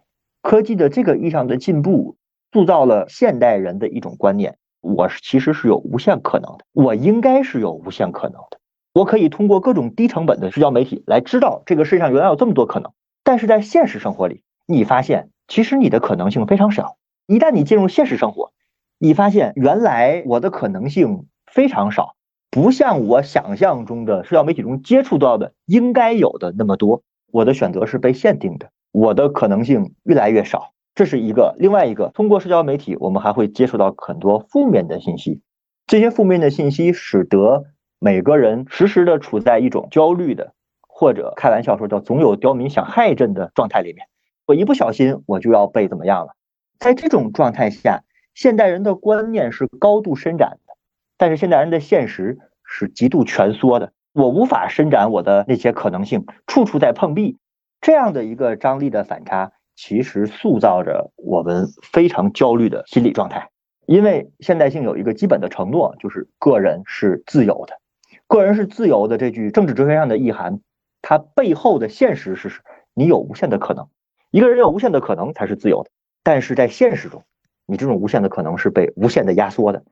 [0.41, 2.17] 科技的这个意义上的进步，
[2.53, 8.59] 塑造了现代人的一种观念：我是其实是有无限可能的，我应该是有无限可能的。
[8.93, 12.93] 我可以通过各种低成本的社交媒体来知道这个世界上原来有这么多可能。
[13.25, 16.97] 但是在现实生活里，你发现其实你的可能性非常少。
[17.27, 18.53] 一旦你进入现实生活，
[18.99, 22.17] 你发现原来我的可能性非常少，
[22.51, 27.03] 不像我想象中的社交媒体中接触到的应该有的那么多。
[27.31, 28.71] 我的选择是被限定的。
[28.91, 31.55] 我的可能性越来越少，这是一个。
[31.59, 35.41] 另外一个，通过社交媒体，我们还会接触到很多负面的信息。
[35.87, 37.65] 这些负面的信息使得
[37.99, 44.07] 每个人时时的处在一种焦虑的，或者开玩笑说叫“总有刁民想害朕”的状态里面。
[44.47, 46.35] 我一不小心，我就要被怎么样了？
[46.79, 48.03] 在这种状态下，
[48.35, 50.75] 现代人的观念是高度伸展的，
[51.17, 53.93] 但是现代人的现实是极度蜷缩的。
[54.13, 57.39] 我无法伸展我的那些可能性，处处在碰壁。
[57.81, 63.49] 这样的一个张力的反差，其实塑造着我们非常焦虑的心理状态。
[63.87, 67.79] 因为现代性有一个基本的承诺，就是个人是自由的。
[68.27, 70.61] 个人是自由的这句政治哲学上的意涵，
[71.03, 72.49] 它背后的现实是：
[72.95, 73.89] 你有无限的可能。
[74.31, 75.91] 一个人有无限的可能才是自由的。
[76.23, 77.25] 但是在现实中，
[77.67, 79.83] 你这种无限的可能是被无限的压缩的。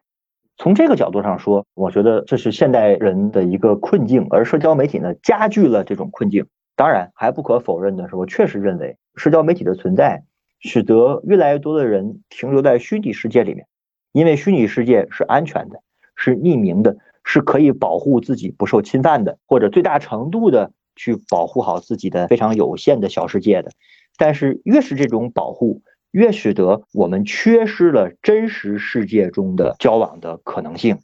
[0.57, 6.47] 从这个角度上说，我觉得这是现代人的一个困境，而社交媒体呢，加剧了这种困境。
[6.77, 10.23] 当然，还不可否认的是，我确实认为社交媒体的存在，
[10.61, 13.67] 使得越来越多的人停留在虚拟世界里面，
[14.13, 15.81] 因为虚拟世界是安全的，
[16.15, 23.71] 是匿名的，是可以保护自己不受侵犯的，或者最大程度的去保护好自己的非常有限的小世界的。
[24.17, 30.99] 但是，越是这种保护，越使得我们缺失了真实世界中的交往的可能性，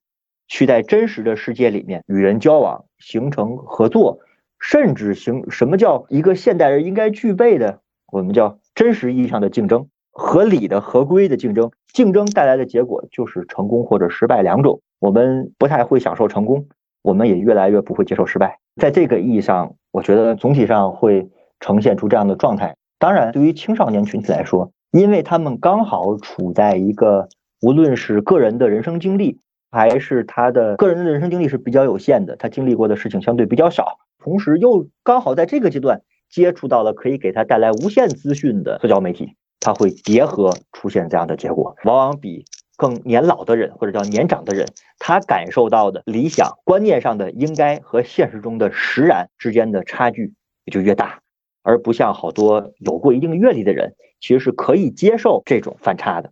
[0.48, 4.20] 去在真实的世界里面与人交往，形成合作。
[4.58, 7.82] 甚至行什么叫一个现代人应该具备的？
[8.12, 11.70] 我们叫真实意义上的竞争，合理的、合规的竞争。
[11.92, 14.80] 竞争带来的结果就是成功或者失败两种。
[14.98, 16.66] 我们不太会享受成功，
[17.02, 18.58] 我们也越来越不会接受失败。
[18.80, 22.76] 在这个意义上，我觉得总体上会呈现出这样的状态。
[22.98, 27.28] 当然，对于青少年群体来说，因为他们刚好处在一个
[27.60, 29.40] 无论是个人的人生经历，
[29.70, 36.02] 还是他的个人的人生经历是比较有限的，他经历过的事情相对比较少，同时又刚好在这个阶段
[36.36, 42.44] 接触到了可以给他带来无限资讯的社交媒体，他会叠合出现这样的结果，往往比。
[42.76, 44.68] 更年老的人或者叫年长的人，
[44.98, 50.34] 他感受到的理想观念上的应该和现实中的实然之间的差距
[50.66, 51.20] 也就越大，
[51.62, 56.30] 而不像好多有过一定阅历的人，其实是可以接受这种反差的。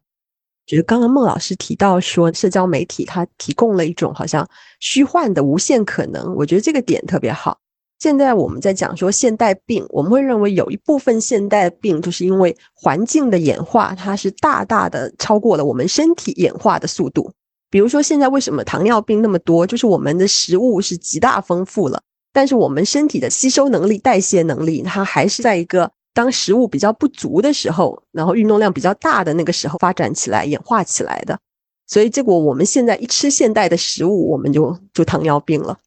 [0.67, 4.47] 就是刚刚孟老师提到说，社交媒体它提供了一种好像
[4.81, 7.59] 虚幻的无限可能，我觉得这个点特别好。
[8.05, 17.33] 现在我们在讲说现代病，我们会认为有一部分现代病就是因为环境的演化，它是大大的超过了我们身体演化的速度。
[17.71, 31.39] 比如说现在为什么糖尿病那么多，就是我们的食物是极大丰富了，但是我们身体的吸收能力、代谢能力，它还是在一个当食物比较不足的时候，然后运动量比较大的那个时候发展起来、演化起来的。
[31.87, 35.79] 所以结果我们现在一吃现代的食物，我们就就糖尿病了。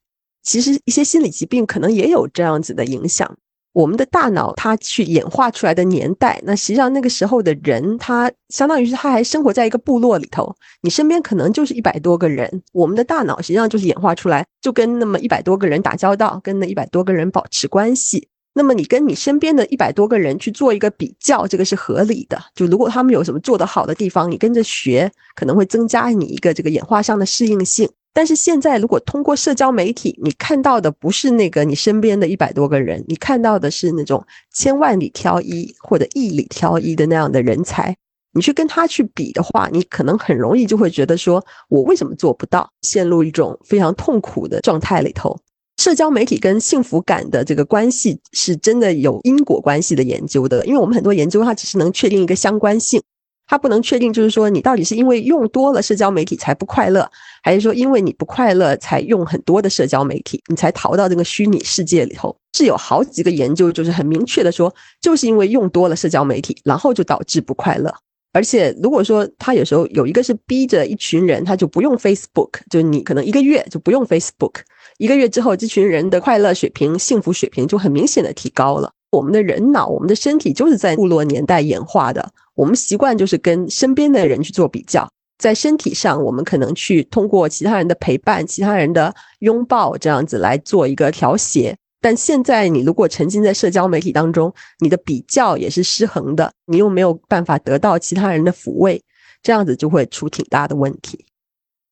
[0.48, 3.30] 其实一些心理疾病可能也有这样子的影响。
[3.74, 10.56] 我们的大脑它去演化出来的年代，那实际上那个时候的人，他相当于是他还生活在一个部落里头。
[10.82, 18.30] 你身边可能就是一百多个人，我们的大脑实际上就是演化出来，就跟那么一百多个人打交道，跟那一百多个人保持关系。
[18.54, 22.42] 那么你跟你身边的一百多个人去做一个比较，这个是合理的。
[22.56, 27.88] 就如果他们有什么做得好的地方，你跟着学，可能会增加你一个这个演化上的适应性。
[28.18, 37.96] 但是现在，如果通过社交媒体，你看到的不是那个你身边的一百多个人，你看到的是那种千万里挑一或者亿里挑一的那样的人才，
[38.34, 42.68] 你去跟他去比的话，你可能很容易就会觉得说，我为什么做不到？
[42.82, 45.38] 陷入一种非常痛苦的状态里头。
[45.78, 53.00] 社交媒体跟幸福感的这个关系是真的有因果关系的研究的，因为我们很多研究它只是能确定一个相关性。
[53.48, 57.10] 他不能确定，就是说你到底是因为用多了社交媒体才不快乐，
[57.42, 62.36] 还是说因为你不快乐才用很多的社交媒体，你才逃到这个虚拟世界里头？
[62.54, 67.94] 是有好几个研究，就是很明确的说，就是因为用多了社交媒体，然后就导致不快乐。
[68.34, 74.56] 而且如果说他有时候有一个是逼着一群人，他就不用 Facebook，就是你可能一个月就不用 Facebook，
[74.98, 78.92] 一个月之后，这群人的快乐水平、幸福水平就很明显的提高了。
[79.12, 82.30] 我们的人脑，我们的身体就是在部落年代演化的。
[82.56, 91.76] 我们习惯就是跟身边的人去做比较，在身体上，我们可能去通过其他人的陪伴、其他人的拥抱这样子来做一个调节。
[92.00, 99.02] 但现在，你如果沉浸在社交媒体当中，你的比较也是失衡的，你又没有办法得到其他人的抚慰，
[99.42, 101.26] 这样子就会出挺大的问题。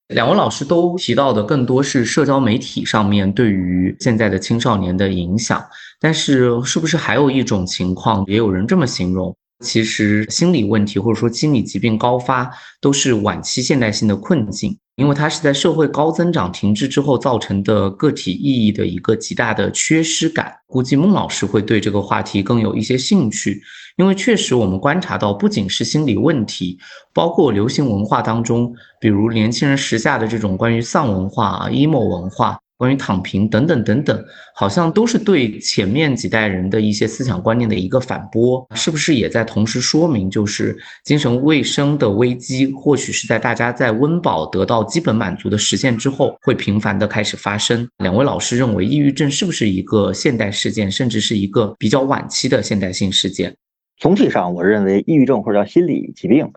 [0.10, 5.66] 两位老师都提到的更多是社交媒体上面对于现在的青少年的影响，
[6.06, 9.36] 但是是不是还有一种情况，也有人这么形容？
[9.64, 12.48] 其实心理问题或者说心理疾病高发
[12.80, 20.54] 都是晚期现代性的困境，因为它是在社会高增长停滞之后造成的个体意义的一个极大的缺失感。
[20.68, 23.60] 估计孟老师会对这个话题更有一些兴趣，
[23.98, 26.78] 因为确实我们观察到，不仅是心理问题，
[27.16, 32.60] 包括流行文化当中，比如年轻人时下的这种关于丧文化啊、emo 文化。
[32.78, 47.88] 关于躺平等等等等，好像都是对前面几代人的一些思想观念的一个反驳，是不是也在同时说明，就是精神卫生的危机，或许是在大家在温饱得到基本满足的实现之后，会频繁的开始发生？
[48.00, 53.56] 两位老师认为，抑郁症是不是一个现代事件，甚至是一个比较晚期的现代性事件？
[53.98, 56.52] 总体上，我认为抑郁症或者叫心理疾病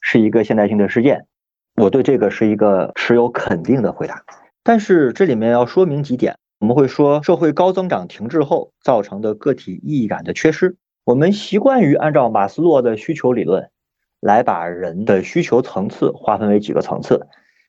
[0.00, 1.26] 是一个现代性的事件，
[1.74, 4.22] 我对这个是一个持有肯定的回答。
[4.66, 10.74] 但是这里面要说明几点，我们会说社会高增长停滞后造成的个体意义感的缺失。
[11.04, 13.68] 我们习惯于按照马斯洛的需求理论
[14.20, 17.26] 来把人的需求层次划分为几个层次。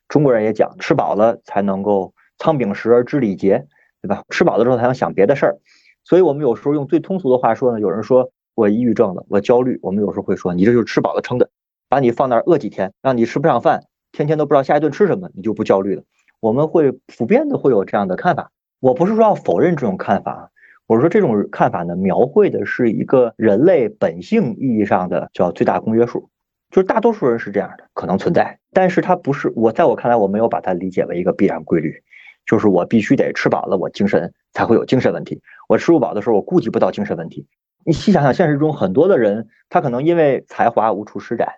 [0.08, 3.68] 中国人也讲，吃饱了才能够仓廪实而知礼节，
[4.02, 4.24] 对吧？
[4.30, 5.58] 吃饱了之后才能想别的事儿。
[6.06, 11.50] 所以我们有时候用最通俗的话说呢，有人说我抑郁症了，我焦虑，我们有时候会说你这就是吃饱了撑的，
[11.90, 13.84] 把你放那儿饿几天，让你吃不上饭，
[14.14, 16.04] 天天都不知道下一顿吃什么，你就不焦虑了。
[16.40, 20.52] 我们会普遍的会有这样的看法，我不是说要否认这种看法，
[20.88, 26.30] 我是说这种看法呢，描绘的是一个人类本性意义上的叫最大公约数，
[26.70, 32.04] 就是大多数人是这样的，可能存在，但是它不是我在我看来，我没有把它理解为一个必然规律，
[32.46, 37.48] 就是我必须得吃饱了，我精神才会有精神问题，我吃不饱的时候，我顾及不到精神问题。
[37.86, 41.50] 你细想想，现实中很多的人，他可能因为才华无处施展，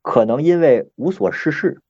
[0.00, 1.81] 可能因为无所事事。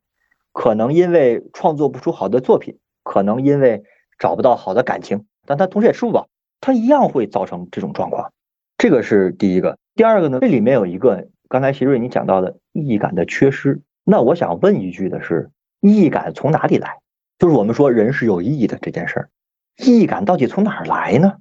[0.52, 3.82] 可能因为创作不出好的作品，可能因为
[4.18, 6.28] 找不到好的感情，但他同时也吃不饱，
[6.60, 8.32] 他一样会造成这种状况。
[8.78, 9.78] 这个是第一个。
[9.94, 13.80] 第二个呢，这里面有一个刚才席瑞你讲到的意义感的缺失。
[14.04, 15.50] 那我想问一句的是，
[15.80, 16.98] 意义感从哪里来？
[17.38, 19.28] 就是我们说人是有意义的这件事儿，
[19.78, 21.38] 意义感到底从哪儿来呢？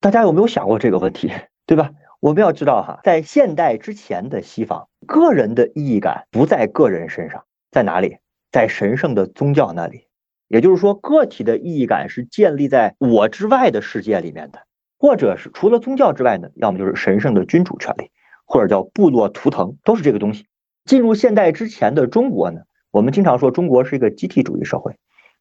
[0.00, 1.32] 大家有没有想过这个问题？
[1.66, 1.90] 对吧？
[2.20, 8.18] 我们要知道哈，在现代之前的西方，个人的意义感不在个人身上，在哪里？
[8.50, 10.06] 在神圣的宗教那里。
[10.48, 14.60] 也就是说，个体的意义感是建立在我之外的世界里面的。
[14.98, 18.10] 或者是除了宗教之外呢，要么就是神圣的君主权利，
[18.46, 20.46] 或者叫部落图腾，都是这个东西。
[20.86, 24.96] 进入现代之前的中国呢，我们经常说中国是一个集体主义社会，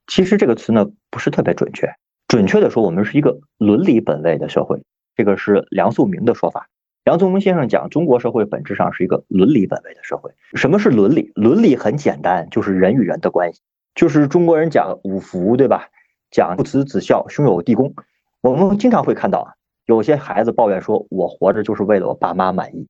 [0.07, 1.87] 其实这个词呢不是特别准确。
[2.27, 4.83] 准确的说，我们是一个伦理本位的社会，
[5.15, 6.67] 这个是梁漱溟的说法。
[7.05, 10.31] 梁漱溟先生讲，中国社会本质上是一个伦理本位的社会。
[10.55, 11.31] 什么是伦理？
[11.35, 13.61] 伦理很简单，就是人与人的关系，
[13.93, 15.89] 就是中国人讲五福，对吧？
[16.31, 17.93] 讲父慈子孝，兄友弟恭。
[18.41, 19.53] 我们经常会看到啊，
[19.85, 22.87] 有些孩子抱怨说：“我活着就是为了我爸妈满意。”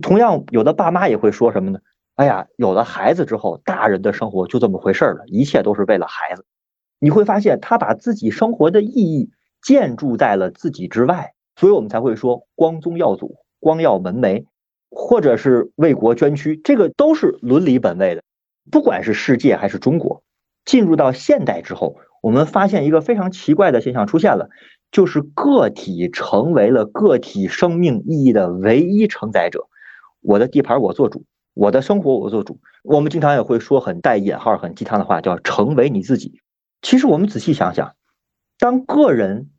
[0.00, 1.80] 同样，有的爸妈也会说什么呢？
[2.14, 6.46] 哎呀，有了孩子之后，大人的生活就这么回事了，一切都是为了孩子。
[6.98, 9.28] 你会发现，他把自己生活的意义
[9.60, 14.46] 建筑在了自己之外，所以我们才会说光宗耀祖、光耀门楣，
[14.90, 18.24] 或者是为国捐躯，这个都是伦理本位的。
[18.70, 20.22] 不管是世界还是中国，
[20.64, 24.48] 进入到现代之后，我们发现一个非常奇怪的现象出现了。
[24.92, 29.68] 就是个体成为了个体生命意义的唯一承载者，
[30.20, 32.58] 我的地盘我做主，我的生活我做主。
[32.82, 36.40] 我们经常也会说很带引号、很鸡汤的话，叫成为你自己。
[36.82, 37.94] 其实我们仔细想想，
[38.58, 39.50] 当个人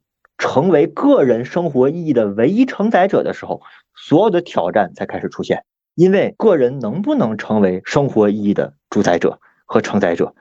[0.41, 3.61] 成为个人生活意义的唯一承载者的时候，
[3.95, 5.63] 所有的挑战才开始出现。
[5.93, 10.33] 因为个人能不能成为生活意义的主宰者和承载者，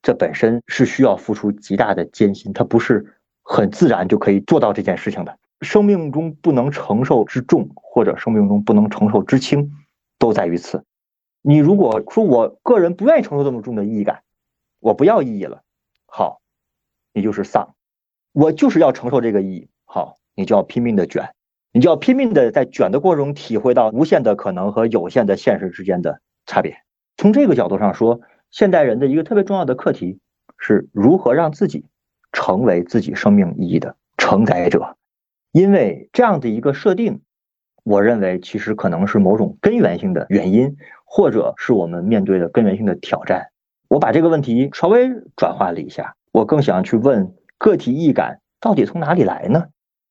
[0.00, 3.14] 这本身是需要付出极大的艰辛，它不是。
[3.50, 5.38] 很自然就可以做到这件事情的。
[5.62, 9.72] 生命中不能承受之重，或者生命中不能承受之轻，
[10.18, 10.84] 都在于此。
[11.40, 14.20] 你如果说我个人不愿意承受这么重的意义感，
[14.80, 15.62] 我不要意义了，
[16.04, 16.42] 好，
[17.14, 17.74] 你就是丧。
[18.32, 21.30] 我就是要承受这个意义，好，你就要拼命的卷，
[21.72, 26.76] 你就要拼命的在卷的过程中体会到无限的可能和有限的现实之间的差别。
[27.16, 28.20] 从这个角度上说，
[28.50, 30.18] 现代人的一个特别重要的课题
[30.58, 31.84] 是如何让自己。
[32.30, 34.96] 成为自己生命意义的承载者，
[35.50, 37.22] 因为这样的一个设定，
[37.84, 40.76] 我认为其实可能是某种根源性的原因，
[41.06, 43.48] 或者是我们面对的根源性的挑战。
[43.88, 49.66] 我把这个问题稍微转化了一下，我更想去问个体意感到底从哪里来呢？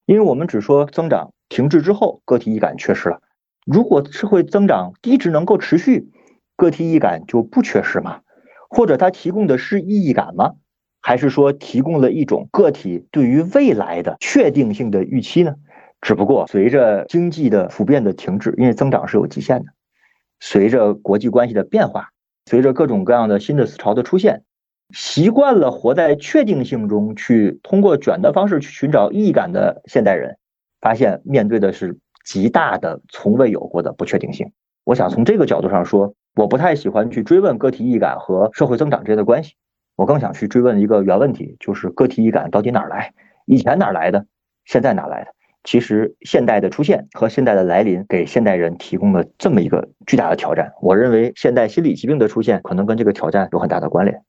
[0.06, 3.22] 因为我们只说增长停滞之后，个体意感缺失了。
[3.66, 6.10] 如果社会增长低值能够持续，
[6.56, 8.22] 个体意感就不缺失吗？
[8.70, 10.54] 或者它提供的是意义感吗？
[11.02, 15.56] 还是说提供了一种个体对于未来的确定性的预期呢？
[16.02, 19.72] 只不过随着经济的普遍的停滞，因为增长是有极限的，
[20.40, 22.10] 随着国际关系的变化，
[22.46, 24.44] 随着各种各样的新的思潮的出现，
[24.94, 30.38] 习惯了活在确定性中去通过卷的方式去寻找意义感的现代人，
[30.80, 34.52] 发现面对的是极大的从未有过的不确定性。
[34.86, 39.56] 我想从这个角度上说，我不太喜欢去追问个体意感和社会增长之间的关系。
[39.98, 43.14] 我更想去追问一个原问题，就是个体意感到底哪儿来？
[43.46, 44.26] 以前哪儿来的？
[44.64, 45.32] 现在哪来的？
[45.64, 50.72] 其实现代的出现和现代的来临，给现代人提供了这么一个巨大的挑战。
[50.82, 54.22] 我认为现代心理疾病的出现，可能跟这个挑战有很大的关联。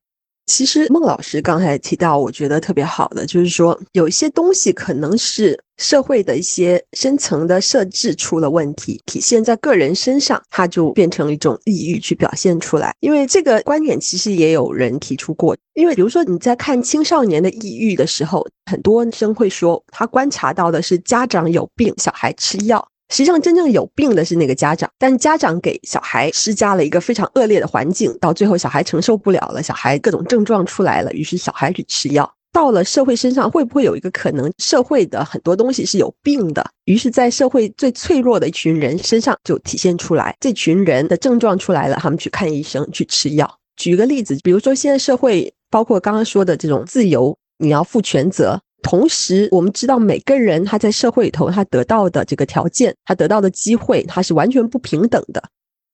[0.49, 12.95] 其实孟老师刚才提到，我觉得特别好的，就是说有一些东西可能是社会的一些深层的设置出了问题，体现在个人身上，它就变成一种抑郁去表现出来。
[13.01, 22.89] 因为这个观点其实也有人提出过，因为比如说你在看青少年的抑郁的时候，很多生会说他观察到的是家长有病，小孩吃药。
[23.11, 32.31] 实际上，真正有病的是那个家长，但家长给小孩施加了一个非常恶劣的环境，到最后小孩承受不了了，小孩各种症状出来了，于是小孩去吃药。
[32.53, 36.65] 到了社会身上，会不会有一个可能，社会的很多东西是有病的？
[36.87, 43.59] 于是，在社会最脆弱的一群人身上就体现出来，这群人的症状出来了，他们去看医生，去吃药。
[43.77, 48.61] 举个例子，比如说现在社会，包括刚刚说的这种自由，你要负全责。
[48.83, 55.43] 同时，我们知道每个人他在社会里头他得到的这个条件，他得到的机会，他是完全不平等的。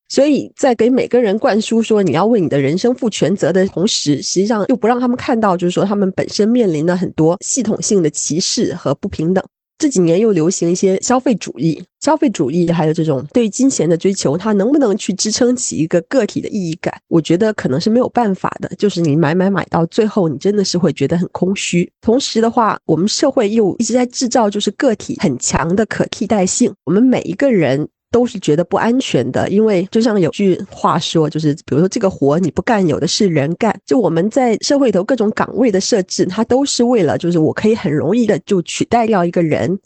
[0.08, 9.42] 所以在给每个人灌输说你要为你的人生负全责的同时，实际上又不让他们看到，就是说他们本身面临了很多系统性的歧视和不平等。
[9.76, 16.94] 这几年又流行一些消费主义，消费主义还有这种对金钱的追求，它能不能去支撑起一个个体的意义感？
[17.08, 18.68] 我觉得可能是没有办法的。
[18.76, 21.90] 就是你买买买到最后，你真的是会觉得很空虚。
[22.00, 27.88] 同时的话，我们社会又一直在制造就是个体很强的可替代性，我们每一个人。
[28.14, 33.76] 都是觉得不安全的，因为就像有句话说，就是比如说这个活你不干，有的是人干。
[33.84, 39.76] 就我们在社会头各种岗位的设置，它都是为了就是我可以很容易的就取代掉一个人，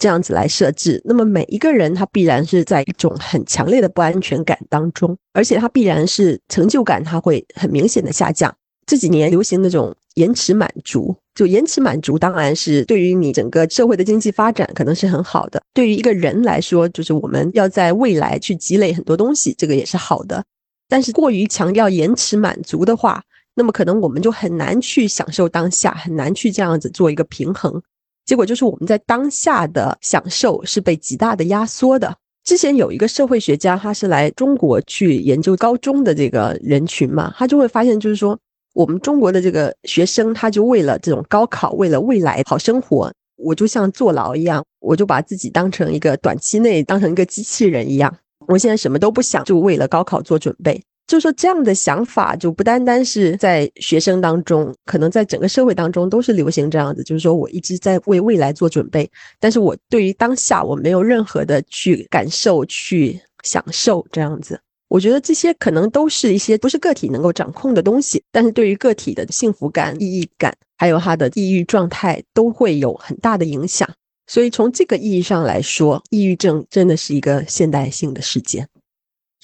[0.00, 1.00] 这样子来设置。
[1.04, 8.52] 那么每一个人他必然是在一种很强烈的不安全感当中，而且他必然是成就感他会很明显的下降。
[8.84, 11.16] 这几年流行那种延迟满足。
[11.34, 15.60] 就延迟满足，当然是对于你整个社会的经济发展可能是很好的。
[15.74, 20.42] 对于一个人来说，就是我们要在未来去积累很多东西，这个也是好的。
[20.88, 23.22] 但是过于强调延迟满足的话，
[23.54, 27.82] 那么可能我们就很难去享受当下，很难去这样子做一个平衡。
[28.24, 32.16] 结果就是我们在当下的享受是被极大的压缩的。
[32.44, 38.38] 之前有一个社会学家，他是来中国去研究高中的这个人群嘛，他就会发现，就是说。
[38.76, 48.14] 我们中国的这个学生，他就为了这种高考，为了未来好生活，我就像坐牢一样，我就把自己当成一个短期内当成一个机器人一样。
[48.46, 50.78] 我现在什么都不想，就为了高考做准备。
[51.06, 57.02] 就说这样的想法，就不单单是在学生当中，可能在整个社会当中都是流行这样子。
[57.02, 59.10] 就是说我一直在为未来做准备，
[59.40, 64.60] 但是我对于当下我没有任何的去感受、去享受这样子。
[64.88, 73.88] 我觉得这些可能都是一些不是个体能够掌控的东西，但是对于个体的幸福感、意义感，还有他的抑郁状态，都会有很大的影响。
[74.28, 78.68] 所以从这个意义上来说，抑郁症真的是一个现代性的事件。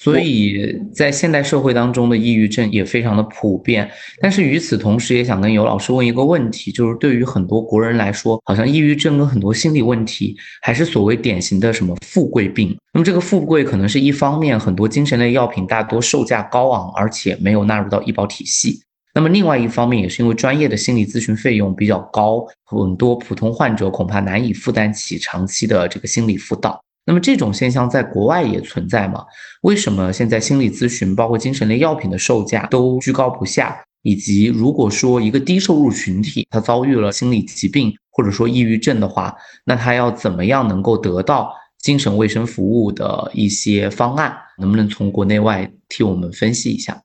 [0.03, 3.89] 所以在现代社会当中的抑郁症也非常的普遍，
[4.19, 12.77] 但是与此同时，也想跟尤老师问一个问题，就是对于很多国人来说，好像抑郁症跟很多心理问题还是所谓典型的什么富贵病。
[12.93, 18.81] 那么这个富贵可能是一方面，很多精神类药品大多售价高昂，而且没有纳入到医保体系；
[19.15, 26.82] 那么另外一方面，也是因为专业的心理咨询费用比较高，很多普通患者恐怕难以负担起长期的这个心理辅导。
[27.05, 29.25] 那么这种现象在国外也存在吗？
[29.61, 33.77] 为什么现在心理咨询包括精神类药品的售价都居高不下？
[34.03, 39.33] 以及如果说一个低收入群体他遭遇了心理疾病或者说抑郁症的话，
[39.63, 44.37] 那他要怎么样能够得到精神卫生服务的一些方案？
[44.59, 47.01] 能不能从国内外替我们分析一下？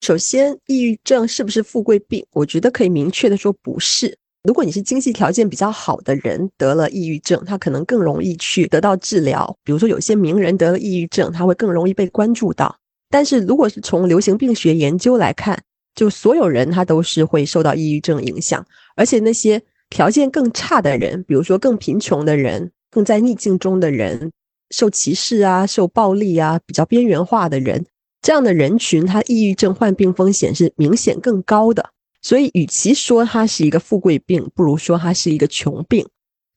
[0.00, 2.24] 首先，抑郁症是不是富贵病？
[2.32, 4.16] 我觉得可以明确的说不是。
[4.44, 9.54] 如果你是经济条件比较好的人得了抑郁症，他可能更容易去得到治疗。
[9.64, 12.74] 比如说，有些名人得了抑郁症，他会更容易被关注到。
[13.10, 15.60] 但是，如果是从流行病学研究来看，
[15.94, 18.64] 就所有人他都是会受到抑郁症影响，
[18.96, 19.60] 而且那些
[19.90, 24.30] 条件更差的人，比如说更贫穷的人、更在逆境中的人、
[24.70, 27.84] 受歧视啊、受暴力啊、比较边缘化的人，
[28.22, 31.90] 这样的人群，他抑郁症患病风险是明显更高的。
[32.28, 36.06] 所以，与其说它是一个富贵病，不如说它是一个穷病。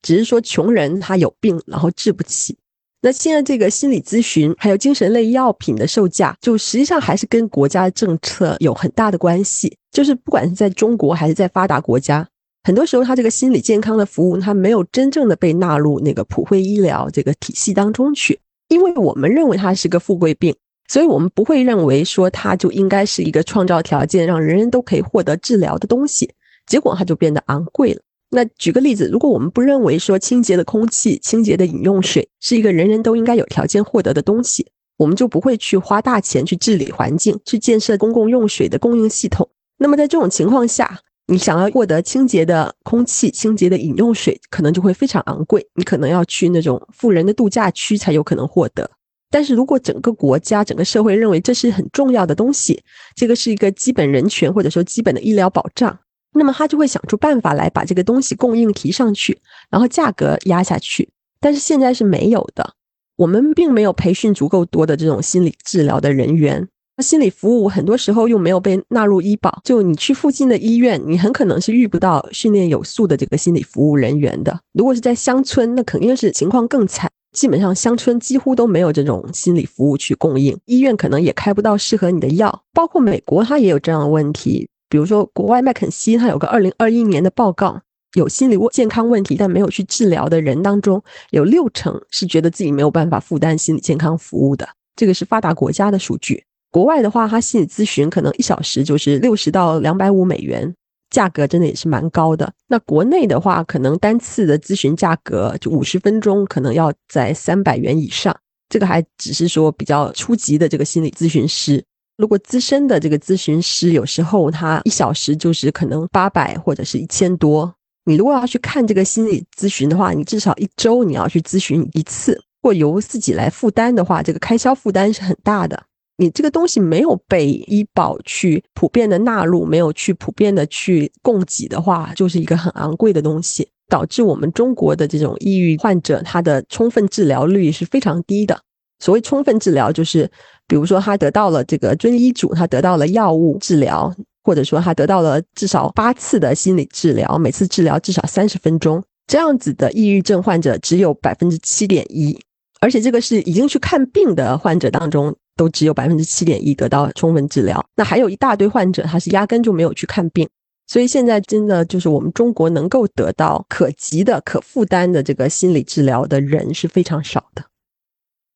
[0.01, 2.57] 只是说穷人他有病，然后治不起。
[3.01, 9.73] 那现在这个心理咨询还有精神类药品的售价，就实际上还是跟国家的政策有很大的关系。
[9.93, 12.27] 就是不管是在中国还是在发达国家，
[12.63, 20.53] 很多时候它这个心理健康的服务，它没有真正的被纳入那个普惠医疗这个体系当中去，因为我们认为它是个富贵病。
[20.91, 26.29] 所以我们不会认为说它就应该是一个创造条件让人人都可以获得治疗的东西，
[26.67, 28.01] 结果它就变得昂贵了。
[28.29, 34.67] 那举个例子，如果我们不认为说清洁的空气、清洁的饮用水是一个人人都应该有条件获得的东西，
[34.97, 39.47] 我们就不会去花大钱去治理环境、去建设公共用水的供应系统。
[39.77, 48.91] 那么在这种情况下，你想要获得清洁的空气、清洁的饮用水，可能就会非常昂贵，你可能要去那种富人的度假区才有可能获得。
[49.31, 52.83] 但是如果整个国家、整个社会认为这是很重要的东西，
[53.15, 55.97] 这个是一个基本人权或者说基本的医疗保障，
[56.33, 61.09] 那么他就会想出办法来把这个东西供应提上去，然后价格压下去。
[61.39, 62.73] 但是现在是没有的，
[63.15, 66.67] 我们并没有培训足够多的这种心理治疗的人员，
[66.99, 69.61] 心理服务很多时候又没有被纳入医保。
[69.63, 74.59] 就你去附近的医院，你很可能是遇不到训练有素的这个心理服务人员的。
[74.73, 77.09] 如果是在乡村，那肯定是情况更惨。
[77.31, 82.63] 基本上乡村几乎都没有这种心理服务去供应，医院可能也开不到适合你的药。
[82.73, 84.67] 包括美国，它也有这样的问题。
[84.89, 87.79] 比如说，国外麦肯锡它有个二零二一年的报告，
[88.15, 94.67] 有心理健康问题但没有去治疗的人当中，有六成是觉得自己没有办法负担心理健康服务的。
[94.97, 96.43] 这个是发达国家的数据。
[96.69, 100.73] 国外的话，它心理咨询可能一小时就是六十到两百五美元。
[101.11, 102.51] 价格真的也是蛮高的。
[102.67, 108.35] 那国内的话，可能单次的咨询价格就五十分钟，可能要在三百元以上。
[108.69, 111.83] 这个还只是说比较初级的这个心理咨询师。
[112.17, 117.71] 如果资深的这个咨询师，有时候他一小时就是可能八百或者是一千多。
[118.05, 122.41] 你如果要去看这个心理咨询的话，你至少一周你要去咨询一次。
[122.63, 125.83] 或由自己来负担的话，这个开销负担是很大的。
[126.17, 138.59] 你这个东西没有被医保去普遍的纳入，没有去普遍的去供给的话，就是一个很昂贵的东西，导致我们中国的这种抑郁患者，他的充分治疗率是非常低的。
[138.99, 140.29] 所谓充分治疗，就是
[140.67, 152.39] 比如说他得到了这个遵医嘱，他得到了药物治疗，或者说他得到了至少八次的心理治疗，每次治疗至少三十分钟，这样子的抑郁症患者只有百分之七点一，
[152.79, 157.85] 而且这个是已经去看病的患者当中，都只有百分之七点一得到充分治疗。
[157.95, 160.49] 那还有一大堆患者，他是压根就没有去看病，
[160.87, 167.63] 所以现在真的就是我们中国能够得到可及的、可负担的这个心理治疗的人是非常少的。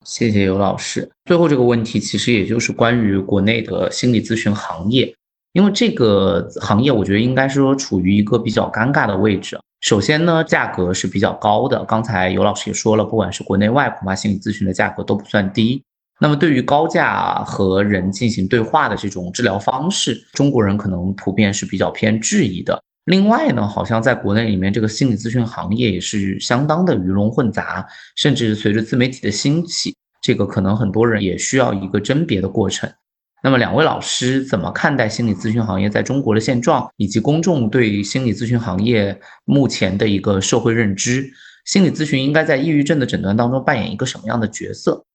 [0.04, 1.08] 谢谢尤老师。
[1.26, 5.14] 最后这个问题其实也就是关于国内的心理咨询行业，
[5.54, 9.60] 因为这个行业我觉得应该是说处于一个比较尴尬的位置。
[9.82, 15.84] 首先呢，价格是比较高的，刚才尤老师也说了，不管是国内外，恐怕心理咨询的价格都不算低。
[16.20, 22.82] 那么对于高价和人进行对话的这种治疗方式，中国人可能普遍是比较偏质疑的。
[23.06, 27.86] 另外呢，好像在国内里面，这个心理咨询行业也是相当的鱼龙混杂，
[28.16, 32.92] 甚至随着自媒体的兴起，这个可能很多人也需要一个甄别的过程。
[33.44, 41.30] 那么，两位老师怎么看待心理咨询行业在中国的现状，以及公众对心理咨询行业目前的一个社会认知？
[41.66, 45.06] 心理咨询应该在抑郁症的诊断当中扮演一个什么样的角色？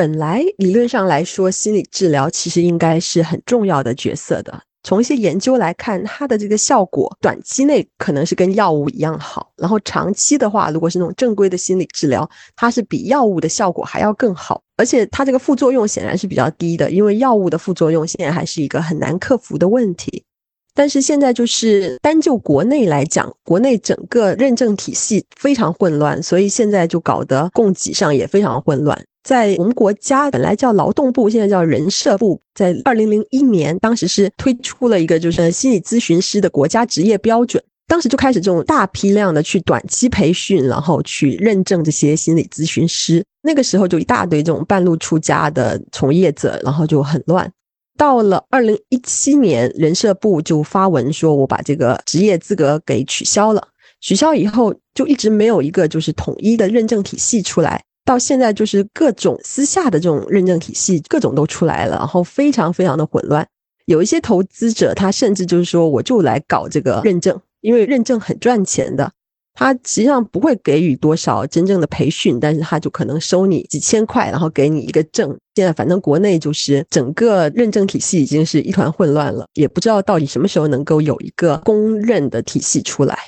[0.00, 4.62] 本来理论上来说，心理治疗其实应该是很重要的角色的。
[4.82, 12.26] 从一些研究来看，它的这个效果短期内可能是跟药物一样好，然后长期的话，如果是那种正规的心理治疗，
[12.56, 20.24] 它是比药物的效果还要更好，而且它这个副作用显然是比较低的，因为药物的副作用现在还是一个很难克服的问题。
[20.72, 28.98] 但是现在就是单就国内来讲，国内整个认证体系非常混乱，所以现在就搞得供给上也非常混乱。
[29.22, 43.22] 在我们国家本来叫劳动部，现在叫人社部，在二零零一年，当时是推出了一个就是心理咨询师的国家职业标准，当时就开始这种大批量的去短期培训，然后去认证这些心理咨询师。
[43.42, 47.50] 那个时候就一大堆这种半路出家的从业者，然后就很乱。
[47.98, 53.68] 到了二零一七年，人社部就发文说，我把这个职业资格给取消了。
[54.00, 57.82] 取消以后，就一直没有一个就是统一的认证体系出来。
[58.04, 63.46] 到现在就是各种私下的这种认证体系，各种都出来了，然后非常非常的混乱。
[63.86, 69.12] 有一些投资者，他甚至就是说，我就来搞这个认证，因为认证很赚钱的。
[69.52, 75.36] 他实际上不会给予多少真正的培训，但是他就可能收你几千块，然后给你一个证。
[75.54, 83.18] 现在反正国内就是整个认证体系已经是一团混乱了，也不知道到底什么时候能够有一个公认的体系出来。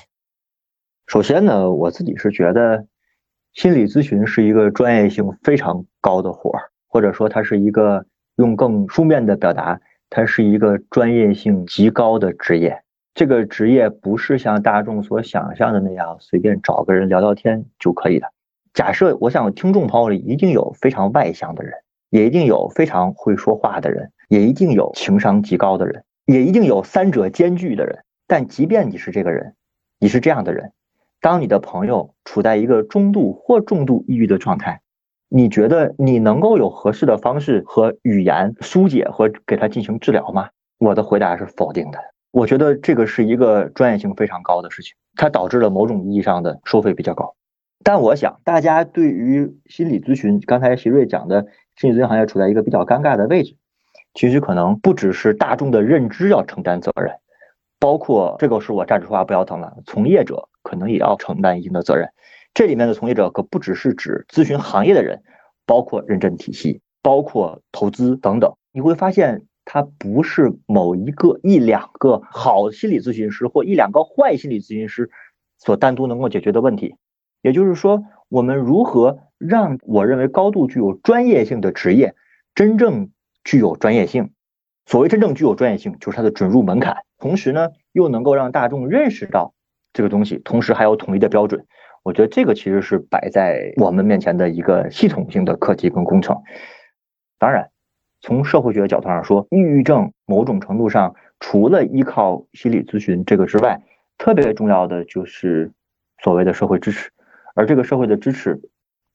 [1.08, 2.86] 首先呢，我自己是觉得。
[3.54, 9.78] 心理咨询是一个专业性非常高的活儿，或者说它是一个用更书面的表达，
[10.08, 12.82] 它是一个专业性极高的职业。
[13.14, 18.26] 这个职业不是像大众所想象的那样随便找个人聊聊天就可以的。
[18.72, 21.74] 假设我想听众朋友里一定有非常外向的人，
[22.08, 27.98] 也一定有非常会说话的人，也一定有情商极高的人，也一定有三者兼具的人。
[28.26, 29.54] 但即便你是这个人，
[29.98, 30.72] 你是这样的人。
[31.22, 34.80] 当你的朋友处在一个中度或重度抑郁的状态，
[35.28, 40.48] 你觉得你能够有合适的方式和语言疏解和给他进行治疗吗？
[40.78, 41.98] 我的回答是否定的。
[42.32, 47.36] 我觉得这个是一个专业性非常高的事情，它导致了某种意义上的收费比较高。
[47.84, 51.46] 但我想，大家对于心理咨询，刚才席瑞讲的
[51.76, 53.54] 心理咨询行业处在一个比较尴尬的位置，
[54.14, 57.14] 其实可能不只是大众的认知要承担责任，
[57.78, 60.48] 包括这个是我站着说话不腰疼了，从业者。
[60.62, 62.08] 可能也要承担一定的责任，
[62.54, 65.22] 这里面的从业者可不只是指咨询行业的人，
[65.66, 68.54] 包括认证体系，包括投资等等。
[68.72, 75.10] 你会发现，它不是某一个一两个好心理咨询师或一两个坏心理咨询师
[75.58, 76.96] 所单独能够解决的问题。
[77.42, 82.14] 也就是说，我们如何让我认为高度具有专业性的职业
[82.54, 83.10] 真正
[83.44, 84.32] 具有专业性？
[84.86, 89.54] 所谓真正具有专业性，就是它的准入门槛，同时呢，又能够让大众认识到。
[89.92, 91.66] 这个东西，同时还有统一的标准，
[92.02, 96.36] 我觉得这个其实是摆在我们面前的一个系统性的课题跟工程。
[97.38, 97.70] 当然，
[98.20, 103.82] 从社会学的角度上说，抑郁症某种程度上除了依靠心理咨询这个之外，
[104.16, 105.72] 特别重要的就是
[106.22, 107.10] 所谓的社会支持，
[107.54, 108.60] 而这个社会的支持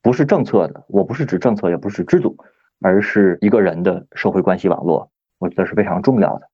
[0.02, 2.38] 不是政策的，我不是指政策，也不是指制度，
[2.82, 5.10] 而是一个人的社会关系网络，
[5.40, 6.50] 我觉得是非常重要的。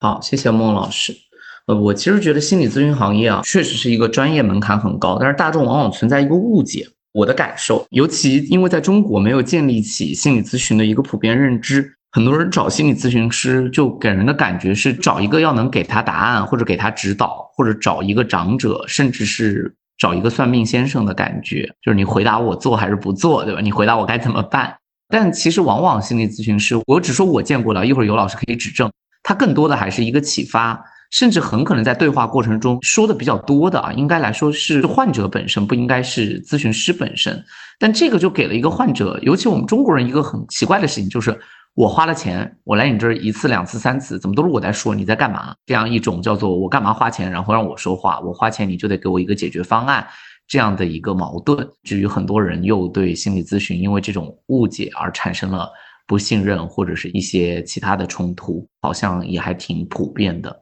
[0.00, 1.29] 好，谢谢孟老师。
[1.74, 6.86] 我其实觉得心理咨询行业啊，确实是一个专业门槛很高，但是大众往往存在一个误解。
[7.12, 11.92] 我的感受，尤其因为在中国没有建立起心理咨询的一个普遍认知。
[12.12, 23.60] 很多人找心理咨询师，就给人的感觉是找一个要能给他答案，或者给他指导，或者找一个长者，甚至是找一个算命先生的感觉，就是你回答我做还是不做，对吧？
[23.60, 24.72] 你回答我该怎么办？
[25.08, 28.88] 但其实往往心理咨询师，我只说我见过的，一会儿有老师可以指正，
[29.24, 30.80] 他更多的还是一个启发。
[31.10, 37.44] 甚至很可能在对话过程中说的比较多的啊，应该来说是患者本身，不应该是咨询师本身。
[37.78, 41.38] 但这个就给了一个患者，尤其我们中国人一个很奇怪的事情，就是
[41.74, 45.54] 我花了钱，我来你这儿一次、两次、三次，怎么都是我在说，你在干嘛？
[45.66, 50.06] 这样一种叫做我干嘛花钱，然后让我说话，我花钱你就得给我一个解决方案，
[50.46, 51.66] 这样的一个矛盾。
[51.82, 55.70] 至于很多人又对心理咨询因为这种误解而产生了
[56.06, 60.54] 不信任或者是一些其他的冲突，好像也还挺普遍的。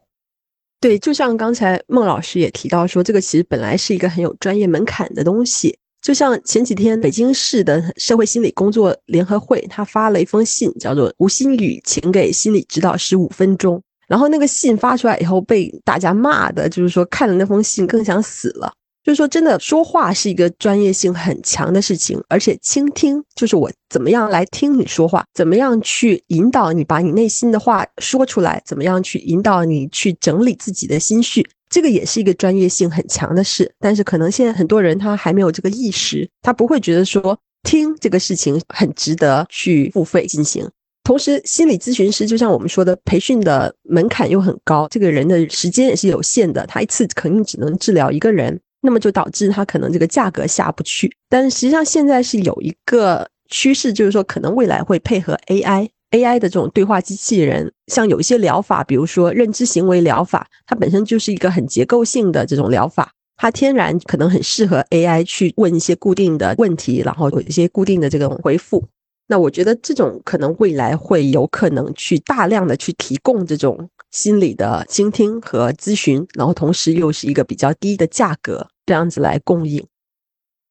[0.80, 5.76] 对，就像刚才孟老师也提到说，这个其实本来是一个很有专业门槛的东西。
[6.00, 13.82] 就像前几天北京市的社会心理工作联合会，他发了一封信，叫做“吴新宇，请给心理指导师五分钟”。
[14.06, 18.72] 然后那个信发出来以后，被大家骂的，就是说看了那封信更想死了。
[19.04, 33.72] 就是说，真的说话是一个专业性很强的事情，而且倾听就是我怎么样来听你说话，怎么样去引导你把你内心的话说出来，怎么样去引导你去整理自己的心绪，这个也是一个专业性很强的事。
[33.78, 40.68] 但是可能现在很多人他还没有这个意识，他不会觉得说听这个事情很值得去付费进行。
[41.02, 48.60] 同时，心理咨询师就像我们说的，培训的门槛又很高，这个人的时间也是有限的，他一次肯定只能治疗一个人。
[48.80, 68.84] 那么就导致它可能这个价格下不去，但是实际上现在是有一个趋势，就是说可能未来会配合 AI，AI 的这种对话机器人，像有一些疗法，比如说认知行为疗法，它本身就是一个很结构性的这种疗法，它天然可能很适合 AI 去问一些固定的问题，然后有一些固定的这种回复。
[69.26, 73.90] 那我觉得这种可能未来会有可能去大量的去提供这种。
[74.20, 79.86] 心理的倾听和咨询，然后同时又是一个比较低的价格，这样子来供应。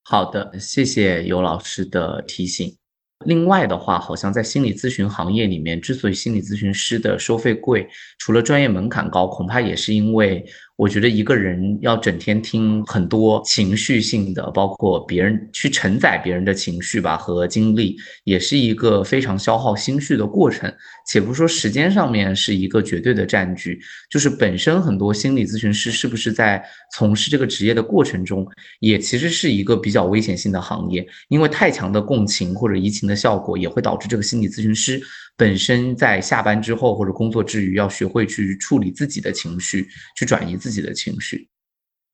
[0.04, 2.76] 好的，谢谢尤老师的提醒。
[3.26, 7.88] 另外的话，好像在心理咨询行业里面，之所以心理咨询师的收费贵，
[8.20, 10.46] 除了专业门槛高，恐怕也是因为。
[10.78, 20.72] 我觉得一个人要整天听很多情绪性的，包括别人去承载别人的情绪吧和经历，也是一个非常消耗心绪的过程。
[21.08, 26.64] 且不说时间上面是一个绝对的占据，就是本身很多心理咨询师是不是在
[26.94, 28.46] 从事这个职业的过程中，
[28.80, 35.02] 也其实是一个比较危险性的行业，因为太强的共情或者移情的效果，也会导致这个心理咨询师。
[35.38, 41.48] 本身在下班之后或者工作之余，要学会去处理自己的情绪，去转移自己的情绪。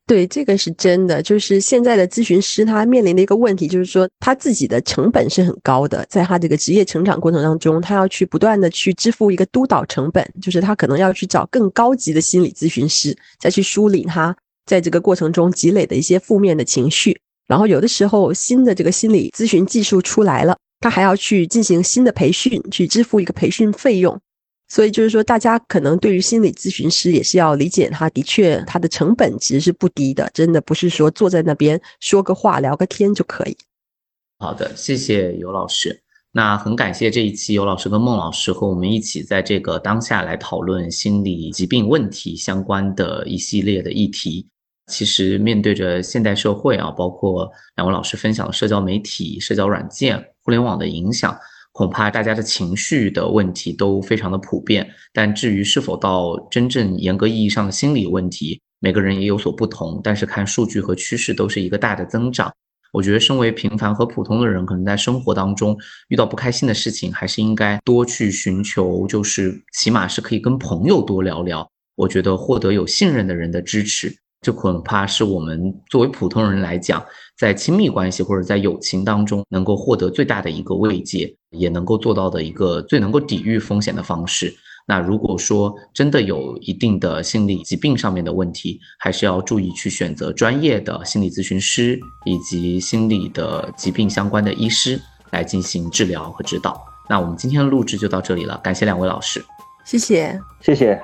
[0.05, 1.23] 对，这个是真的。
[1.23, 17.17] 就是现在的咨询师他面临的一个问题，就是说他自己的成本是很高的，在他这个职业成长过程当中，他要去不断的去支付一个督导成本，就是他可能要去找更高级的心理咨询师，再去梳理他在这个过程中积累的一些负面的情绪。
[17.47, 20.57] 然后有的时候新的这个心理咨询技术出来了。
[20.83, 24.19] 他还要去进行新的培训，去支付一个培训费用，
[24.67, 33.55] 所以就是说，大家可能对于心理咨询师也是要理解，他的确他的成本其实是不低的，真的不是说坐在那边说个话聊个天就可以。
[34.39, 36.01] 好的，谢谢尤老师。
[36.33, 44.45] 那很感谢这一期尤老师跟孟老师和我们一起在这个当下来讨论心理疾病问题相关的一系列的议题。
[44.87, 50.32] 其实面对着现代社会啊，包括两位老师分享的社交媒体、社交软件。
[50.43, 51.37] 互联网的影响，
[51.71, 54.87] 恐怕大家的情绪的问题都非常的普遍。
[55.13, 59.99] 但至于是否到真正严格意义上的心理问题，每个人也有所不同。
[60.03, 62.53] 但是看数据和趋势都是一个大的增长。
[62.91, 65.75] 我觉得身为平凡和普通的人，可能在生活当中
[66.09, 71.67] 遇到不开心的事情，还是应该多去寻求，就是起码是可以跟朋友多聊聊。
[71.95, 74.15] 我觉得获得有信任的人的支持。
[74.43, 77.03] 这恐怕是我们作为普通人来讲，
[77.37, 84.53] 在亲密关系或者在友情当中能够获得最大的一个慰藉，也能够做到的一个最能够抵御风险的方式。
[84.85, 94.99] 那如果说真的有一定的心理疾病上面的问题，还是要注意去选择专业的心理咨询师以及心理的疾病相关的医师
[95.31, 96.85] 来进行治疗和指导。
[97.09, 99.41] 那我们今天的录制就到这里了，感谢两位老师，
[99.85, 101.01] 谢谢，谢谢。